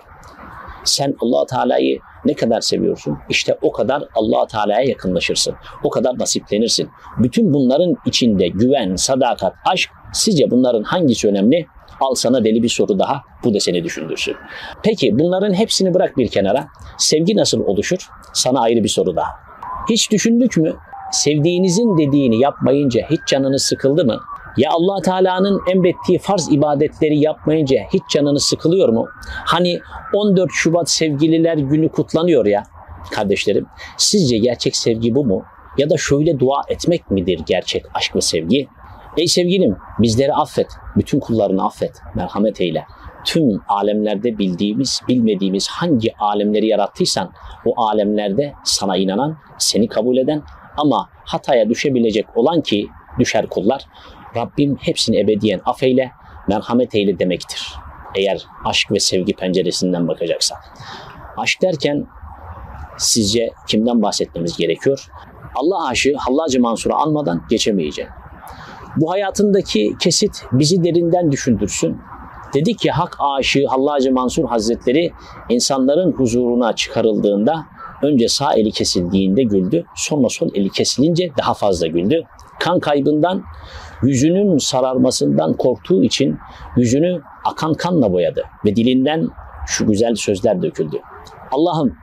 Sen 0.84 1.16
Allah 1.22 1.46
Teala'yı 1.46 2.00
ne 2.26 2.34
kadar 2.34 2.62
seviyorsun? 2.62 3.18
İşte 3.30 3.58
o 3.62 3.72
kadar 3.72 4.04
Allah 4.16 4.48
Teala'ya 4.48 4.84
yakınlaşırsın. 4.84 5.56
O 5.84 5.90
kadar 5.90 6.20
nasiplenirsin. 6.20 6.90
Bütün 7.18 7.54
bunların 7.54 7.96
içinde 8.06 8.48
güven, 8.48 8.96
sadakat, 8.96 9.54
aşk 9.66 9.90
sizce 10.14 10.52
bunların 10.52 10.84
hangisi 10.84 11.28
önemli? 11.28 11.66
Al 12.00 12.16
sana 12.16 12.44
deli 12.44 12.64
bir 12.64 12.70
soru 12.70 13.00
daha. 13.00 13.22
Bu 13.44 13.54
da 13.54 13.60
seni 13.60 13.84
düşündürsün. 13.84 14.36
Peki 14.84 15.20
bunların 15.20 15.54
hepsini 15.54 15.94
bırak 15.94 16.18
bir 16.18 16.28
kenara. 16.28 16.68
Sevgi 16.98 17.36
nasıl 17.36 17.60
oluşur? 17.66 18.10
Sana 18.34 18.60
ayrı 18.60 18.84
bir 18.84 18.90
soru 18.90 19.16
daha. 19.16 19.30
Hiç 19.90 20.12
düşündük 20.12 20.58
mü? 20.58 20.76
Sevdiğinizin 21.12 21.98
dediğini 21.98 22.42
yapmayınca 22.42 23.02
hiç 23.10 23.20
canınız 23.28 23.64
sıkıldı 23.64 24.06
mı? 24.06 24.20
Ya 24.58 24.70
Allah 24.72 25.02
Teala'nın 25.02 25.62
emrettiği 25.72 26.20
farz 26.20 26.52
ibadetleri 26.52 27.20
yapmayınca 27.20 27.78
hiç 27.94 28.04
canınız 28.14 28.44
sıkılıyor 28.44 28.90
mu? 28.90 29.08
Hani 29.46 29.80
14 30.14 30.50
Şubat 30.54 30.90
Sevgililer 30.90 31.58
Günü 31.58 31.90
kutlanıyor 31.90 32.46
ya 32.46 32.64
kardeşlerim. 33.12 33.66
Sizce 33.98 34.38
gerçek 34.38 34.76
sevgi 34.76 35.16
bu 35.16 35.26
mu? 35.26 35.44
Ya 35.78 35.90
da 35.90 35.98
şöyle 35.98 36.40
dua 36.40 36.62
etmek 36.70 37.12
midir 37.12 37.40
gerçek 37.46 37.86
aşk 37.94 38.16
ve 38.16 38.22
sevgi? 38.22 38.68
Ey 39.18 39.28
sevgilim 39.28 39.78
bizleri 40.00 40.34
affet, 40.34 40.68
bütün 40.96 41.20
kullarını 41.20 41.66
affet, 41.66 42.02
merhamet 42.16 42.62
eyle. 42.62 42.86
Tüm 43.26 43.62
alemlerde 43.68 44.38
bildiğimiz, 44.38 45.02
bilmediğimiz 45.08 45.68
hangi 45.68 46.18
alemleri 46.20 46.68
yarattıysan 46.68 47.32
o 47.66 47.82
alemlerde 47.82 48.54
sana 48.64 48.98
inanan, 48.98 49.38
seni 49.58 49.88
kabul 49.88 50.18
eden 50.18 50.44
ama 50.78 51.10
hataya 51.26 51.70
düşebilecek 51.70 52.38
olan 52.38 52.62
ki 52.62 52.88
düşer 53.20 53.48
kullar. 53.48 53.86
Rabbim 54.36 54.78
hepsini 54.82 55.20
ebediyen 55.20 55.62
affeyle, 55.66 56.12
merhamet 56.48 56.96
eyle 56.96 57.20
demektir. 57.20 57.68
Eğer 58.16 58.46
aşk 58.66 58.92
ve 58.92 59.00
sevgi 59.00 59.34
penceresinden 59.34 60.08
bakacaksan. 60.08 60.58
Aşk 61.38 61.62
derken 61.62 62.08
sizce 62.98 63.50
kimden 63.68 64.02
bahsetmemiz 64.02 64.58
gerekiyor? 64.58 65.08
Allah 65.56 65.88
aşığı 65.88 66.16
Hallacı 66.18 66.62
Mansur'u 66.62 66.96
anmadan 66.96 67.44
geçemeyeceğim. 67.50 68.12
Bu 68.98 69.12
hayatındaki 69.12 69.96
kesit 70.00 70.44
bizi 70.52 70.84
derinden 70.84 71.32
düşündürsün. 71.32 71.98
Dedi 72.54 72.74
ki 72.74 72.92
hak 72.92 73.18
aşığı 73.20 73.68
Hallacı 73.68 74.14
Mansur 74.14 74.46
Hazretleri 74.46 75.12
insanların 75.50 76.12
huzuruna 76.12 76.76
çıkarıldığında 76.76 77.66
önce 78.02 78.28
sağ 78.28 78.54
eli 78.54 78.72
kesildiğinde 78.72 79.44
güldü. 79.44 79.86
Sonra 79.96 80.30
sol 80.30 80.50
eli 80.54 80.70
kesilince 80.70 81.30
daha 81.38 81.54
fazla 81.54 81.88
güldü. 81.88 82.24
Kan 82.60 82.80
kaybından, 82.80 83.44
yüzünün 84.04 84.58
sararmasından 84.58 85.54
korktuğu 85.54 86.04
için 86.04 86.38
yüzünü 86.78 87.22
akan 87.46 87.74
kanla 87.74 88.14
boyadı 88.14 88.44
ve 88.66 88.76
dilinden 88.76 89.28
şu 89.68 89.88
güzel 89.88 90.16
sözler 90.16 90.62
döküldü. 90.62 90.98
Allah'ım 91.52 91.94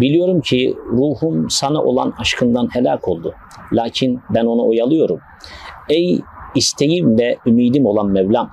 biliyorum 0.00 0.40
ki 0.40 0.76
ruhum 0.92 1.50
sana 1.50 1.82
olan 1.82 2.14
aşkından 2.18 2.68
helak 2.72 3.08
oldu. 3.08 3.34
Lakin 3.72 4.20
ben 4.30 4.44
onu 4.44 4.68
oyalıyorum. 4.68 5.20
Ey 5.88 6.20
isteğim 6.54 7.18
ve 7.18 7.36
ümidim 7.46 7.86
olan 7.86 8.06
Mevlam, 8.06 8.50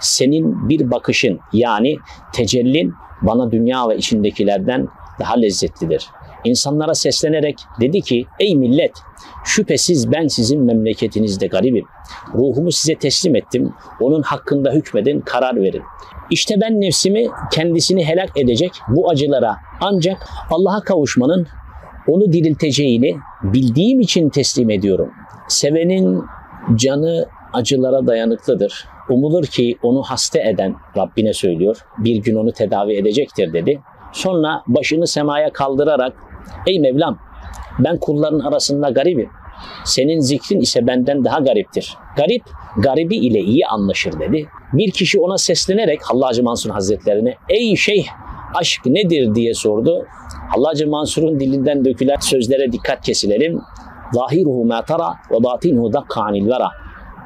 senin 0.00 0.68
bir 0.68 0.90
bakışın 0.90 1.40
yani 1.52 1.96
tecellin 2.32 2.94
bana 3.22 3.50
dünya 3.50 3.88
ve 3.88 3.96
içindekilerden 3.96 4.88
daha 5.20 5.34
lezzetlidir. 5.34 6.06
İnsanlara 6.44 6.94
seslenerek 6.94 7.58
dedi 7.80 8.00
ki 8.00 8.26
ey 8.40 8.56
millet 8.56 8.92
şüphesiz 9.44 10.12
ben 10.12 10.26
sizin 10.26 10.64
memleketinizde 10.64 11.46
garibim. 11.46 11.86
Ruhumu 12.34 12.72
size 12.72 12.94
teslim 12.94 13.36
ettim. 13.36 13.72
Onun 14.00 14.22
hakkında 14.22 14.70
hükmedin, 14.72 15.20
karar 15.20 15.56
verin. 15.56 15.82
İşte 16.30 16.54
ben 16.60 16.80
nefsimi 16.80 17.26
kendisini 17.52 18.04
helak 18.04 18.38
edecek 18.38 18.72
bu 18.88 19.10
acılara 19.10 19.56
ancak 19.80 20.28
Allah'a 20.50 20.80
kavuşmanın 20.80 21.46
onu 22.08 22.32
dirilteceğini 22.32 23.16
bildiğim 23.42 24.00
için 24.00 24.28
teslim 24.28 24.70
ediyorum. 24.70 25.10
Sevenin 25.48 26.22
canı 26.76 27.26
acılara 27.52 28.06
dayanıklıdır. 28.06 28.88
Umulur 29.08 29.44
ki 29.46 29.76
onu 29.82 30.02
hasta 30.02 30.38
eden 30.38 30.74
Rabbine 30.96 31.32
söylüyor. 31.32 31.84
Bir 31.98 32.16
gün 32.16 32.36
onu 32.36 32.52
tedavi 32.52 32.96
edecektir 32.96 33.52
dedi. 33.52 33.80
Sonra 34.12 34.62
başını 34.66 35.06
semaya 35.06 35.52
kaldırarak 35.52 36.12
Ey 36.66 36.80
Mevlam 36.80 37.18
ben 37.78 37.96
kulların 37.96 38.38
arasında 38.38 38.90
garibim. 38.90 39.30
Senin 39.84 40.20
zikrin 40.20 40.60
ise 40.60 40.86
benden 40.86 41.24
daha 41.24 41.38
gariptir. 41.38 41.94
Garip, 42.16 42.42
garibi 42.78 43.16
ile 43.16 43.40
iyi 43.40 43.66
anlaşır 43.66 44.20
dedi. 44.20 44.46
Bir 44.72 44.90
kişi 44.90 45.20
ona 45.20 45.38
seslenerek 45.38 46.00
Hallacı 46.02 46.42
Mansur 46.42 46.70
Hazretlerine 46.70 47.34
Ey 47.48 47.76
şeyh 47.76 48.06
aşk 48.54 48.86
nedir 48.86 49.34
diye 49.34 49.54
sordu. 49.54 50.06
Hallacı 50.48 50.88
Mansur'un 50.88 51.40
dilinden 51.40 51.84
dökülen 51.84 52.20
sözlere 52.20 52.72
dikkat 52.72 53.04
kesilelim. 53.04 53.60
Zahiruhu 54.12 54.64
ma 54.64 54.84
tara 54.84 55.14
ve 55.30 55.44
batinuhu 55.44 55.92
dakka 55.92 56.32
vera. 56.32 56.68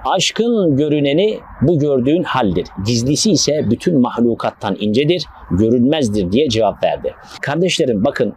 Aşkın 0.04 0.76
görüneni 0.76 1.38
bu 1.62 1.78
gördüğün 1.78 2.22
haldir. 2.22 2.66
Gizlisi 2.86 3.30
ise 3.30 3.70
bütün 3.70 4.00
mahlukattan 4.00 4.76
incedir, 4.80 5.26
görünmezdir 5.50 6.32
diye 6.32 6.48
cevap 6.48 6.84
verdi. 6.84 7.14
Kardeşlerim 7.40 8.04
bakın 8.04 8.34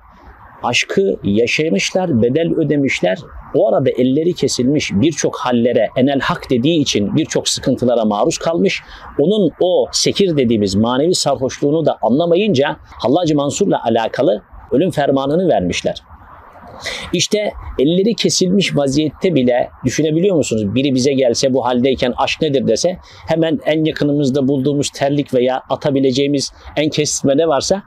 aşkı 0.64 1.16
yaşamışlar, 1.24 2.22
bedel 2.22 2.54
ödemişler. 2.56 3.18
O 3.56 3.70
arada 3.70 3.90
elleri 3.90 4.34
kesilmiş 4.34 4.92
birçok 4.94 5.38
hallere 5.38 5.88
enel 5.98 6.20
hak 6.20 6.50
dediği 6.50 6.82
için 6.82 7.16
birçok 7.16 7.48
sıkıntılara 7.48 8.06
maruz 8.06 8.38
kalmış. 8.38 8.84
Onun 9.20 9.52
o 9.62 9.86
sekir 9.92 10.38
dediğimiz 10.38 10.76
manevi 10.76 11.16
sarhoşluğunu 11.16 11.86
da 11.86 11.98
anlamayınca 12.02 12.78
Hallacı 12.84 13.36
Mansur'la 13.36 13.84
alakalı 13.84 14.42
ölüm 14.72 14.92
fermanını 14.92 15.48
vermişler. 15.48 16.04
İşte 17.14 17.52
elleri 17.80 18.16
kesilmiş 18.16 18.76
vaziyette 18.76 19.36
bile 19.36 19.70
düşünebiliyor 19.86 20.36
musunuz? 20.36 20.76
Biri 20.76 20.96
bize 20.96 21.14
gelse 21.14 21.54
bu 21.54 21.66
haldeyken 21.66 22.14
aşk 22.18 22.42
nedir 22.42 22.68
dese 22.68 22.98
hemen 23.28 23.60
en 23.66 23.86
yakınımızda 23.86 24.48
bulduğumuz 24.48 24.90
terlik 24.90 25.34
veya 25.34 25.62
atabileceğimiz 25.70 26.52
en 26.76 26.90
kestirme 26.90 27.38
ne 27.38 27.48
varsa 27.48 27.84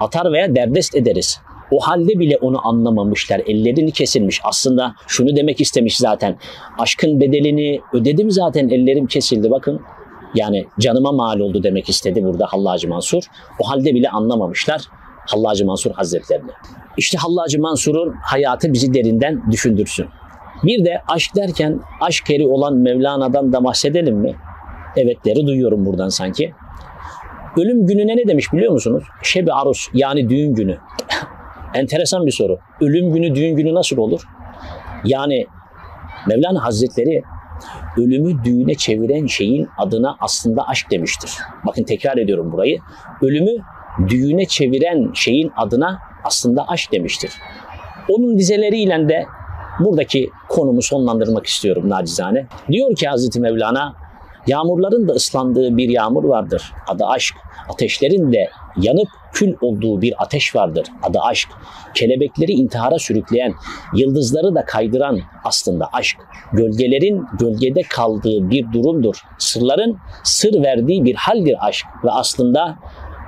atar 0.00 0.32
veya 0.32 0.54
derdest 0.54 0.96
ederiz. 0.96 1.40
O 1.70 1.80
halde 1.80 2.18
bile 2.18 2.36
onu 2.36 2.66
anlamamışlar. 2.66 3.40
Ellerini 3.46 3.92
kesilmiş. 3.92 4.40
Aslında 4.44 4.94
şunu 5.06 5.36
demek 5.36 5.60
istemiş 5.60 5.96
zaten. 5.96 6.38
Aşkın 6.78 7.20
bedelini 7.20 7.80
ödedim 7.92 8.30
zaten 8.30 8.68
ellerim 8.68 9.06
kesildi. 9.06 9.50
Bakın 9.50 9.80
yani 10.34 10.64
canıma 10.80 11.12
mal 11.12 11.40
oldu 11.40 11.62
demek 11.62 11.88
istedi 11.88 12.24
burada 12.24 12.46
Hallacı 12.46 12.88
Mansur. 12.88 13.22
O 13.58 13.70
halde 13.70 13.94
bile 13.94 14.08
anlamamışlar 14.08 14.82
Hallacı 15.28 15.66
Mansur 15.66 15.90
Hazretlerini. 15.90 16.50
İşte 16.96 17.18
Hallacı 17.18 17.60
Mansur'un 17.60 18.14
hayatı 18.22 18.72
bizi 18.72 18.94
derinden 18.94 19.42
düşündürsün. 19.50 20.06
Bir 20.64 20.84
de 20.84 21.02
aşk 21.08 21.36
derken 21.36 21.80
aşk 22.00 22.30
eri 22.30 22.46
olan 22.46 22.76
Mevlana'dan 22.76 23.52
da 23.52 23.64
bahsedelim 23.64 24.16
mi? 24.16 24.36
Evetleri 24.96 25.46
duyuyorum 25.46 25.86
buradan 25.86 26.08
sanki. 26.08 26.52
Ölüm 27.56 27.86
gününe 27.86 28.16
ne 28.16 28.28
demiş 28.28 28.52
biliyor 28.52 28.72
musunuz? 28.72 29.04
Şebi 29.22 29.52
arus 29.52 29.88
yani 29.94 30.28
düğün 30.28 30.54
günü. 30.54 30.78
Enteresan 31.74 32.26
bir 32.26 32.32
soru. 32.32 32.58
Ölüm 32.80 33.12
günü 33.12 33.34
düğün 33.34 33.56
günü 33.56 33.74
nasıl 33.74 33.96
olur? 33.96 34.22
Yani 35.04 35.46
Mevlana 36.28 36.64
Hazretleri 36.64 37.22
ölümü 37.96 38.44
düğüne 38.44 38.74
çeviren 38.74 39.26
şeyin 39.26 39.68
adına 39.78 40.16
aslında 40.20 40.68
aşk 40.68 40.90
demiştir. 40.90 41.30
Bakın 41.66 41.84
tekrar 41.84 42.16
ediyorum 42.16 42.52
burayı. 42.52 42.78
Ölümü 43.22 43.50
düğüne 44.08 44.46
çeviren 44.46 45.10
şeyin 45.14 45.52
adına 45.56 45.98
aslında 46.24 46.68
aşk 46.68 46.92
demiştir. 46.92 47.30
Onun 48.08 48.38
dizeleriyle 48.38 49.08
de 49.08 49.26
buradaki 49.80 50.30
konumu 50.48 50.82
sonlandırmak 50.82 51.46
istiyorum 51.46 51.88
nacizane. 51.88 52.46
Diyor 52.70 52.94
ki 52.96 53.08
Hazreti 53.08 53.40
Mevlana, 53.40 53.94
yağmurların 54.46 55.08
da 55.08 55.12
ıslandığı 55.12 55.76
bir 55.76 55.88
yağmur 55.88 56.24
vardır. 56.24 56.72
Adı 56.88 57.04
aşk. 57.04 57.34
Ateşlerin 57.68 58.32
de 58.32 58.50
yanıp 58.76 59.08
kül 59.32 59.54
olduğu 59.60 60.02
bir 60.02 60.14
ateş 60.22 60.56
vardır. 60.56 60.86
Adı 61.02 61.18
aşk. 61.20 61.48
Kelebekleri 61.94 62.52
intihara 62.52 62.98
sürükleyen, 62.98 63.54
yıldızları 63.94 64.54
da 64.54 64.64
kaydıran 64.64 65.20
aslında 65.44 65.88
aşk. 65.92 66.16
Gölgelerin 66.52 67.24
gölgede 67.38 67.82
kaldığı 67.82 68.50
bir 68.50 68.72
durumdur. 68.72 69.22
Sırların 69.38 69.98
sır 70.24 70.62
verdiği 70.62 71.04
bir 71.04 71.14
haldir 71.14 71.56
aşk. 71.60 71.86
Ve 72.04 72.10
aslında 72.10 72.78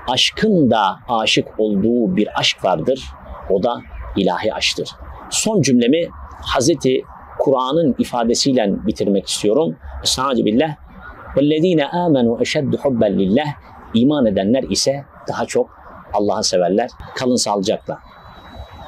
aşkın 0.10 0.72
da 0.72 0.98
aşık 1.08 1.48
olduğu 1.58 2.16
bir 2.16 2.40
aşk 2.40 2.66
vardır. 2.66 3.04
O 3.50 3.64
da 3.64 3.82
ilahi 4.16 4.54
aşktır. 4.54 4.90
Son 5.30 5.62
cümlemi 5.62 6.08
Hazreti 6.42 7.02
Kur'an'ın 7.40 7.96
ifadesiyle 7.98 8.74
bitirmek 8.88 9.28
istiyorum. 9.28 9.76
Estaizu 10.04 10.46
billah. 10.46 10.76
وَالَّذ۪ينَ 11.36 11.82
آمَنُوا 11.90 12.38
اَشَدُّ 12.44 12.78
حُبًّا 12.78 13.10
لِلّٰهِ 13.10 13.50
İman 13.94 14.26
edenler 14.26 14.64
ise 14.64 15.06
daha 15.28 15.46
çok 15.46 15.70
Allah'ı 16.14 16.44
severler. 16.44 16.90
Kalın 17.16 17.36
sağlıcakla. 17.36 18.00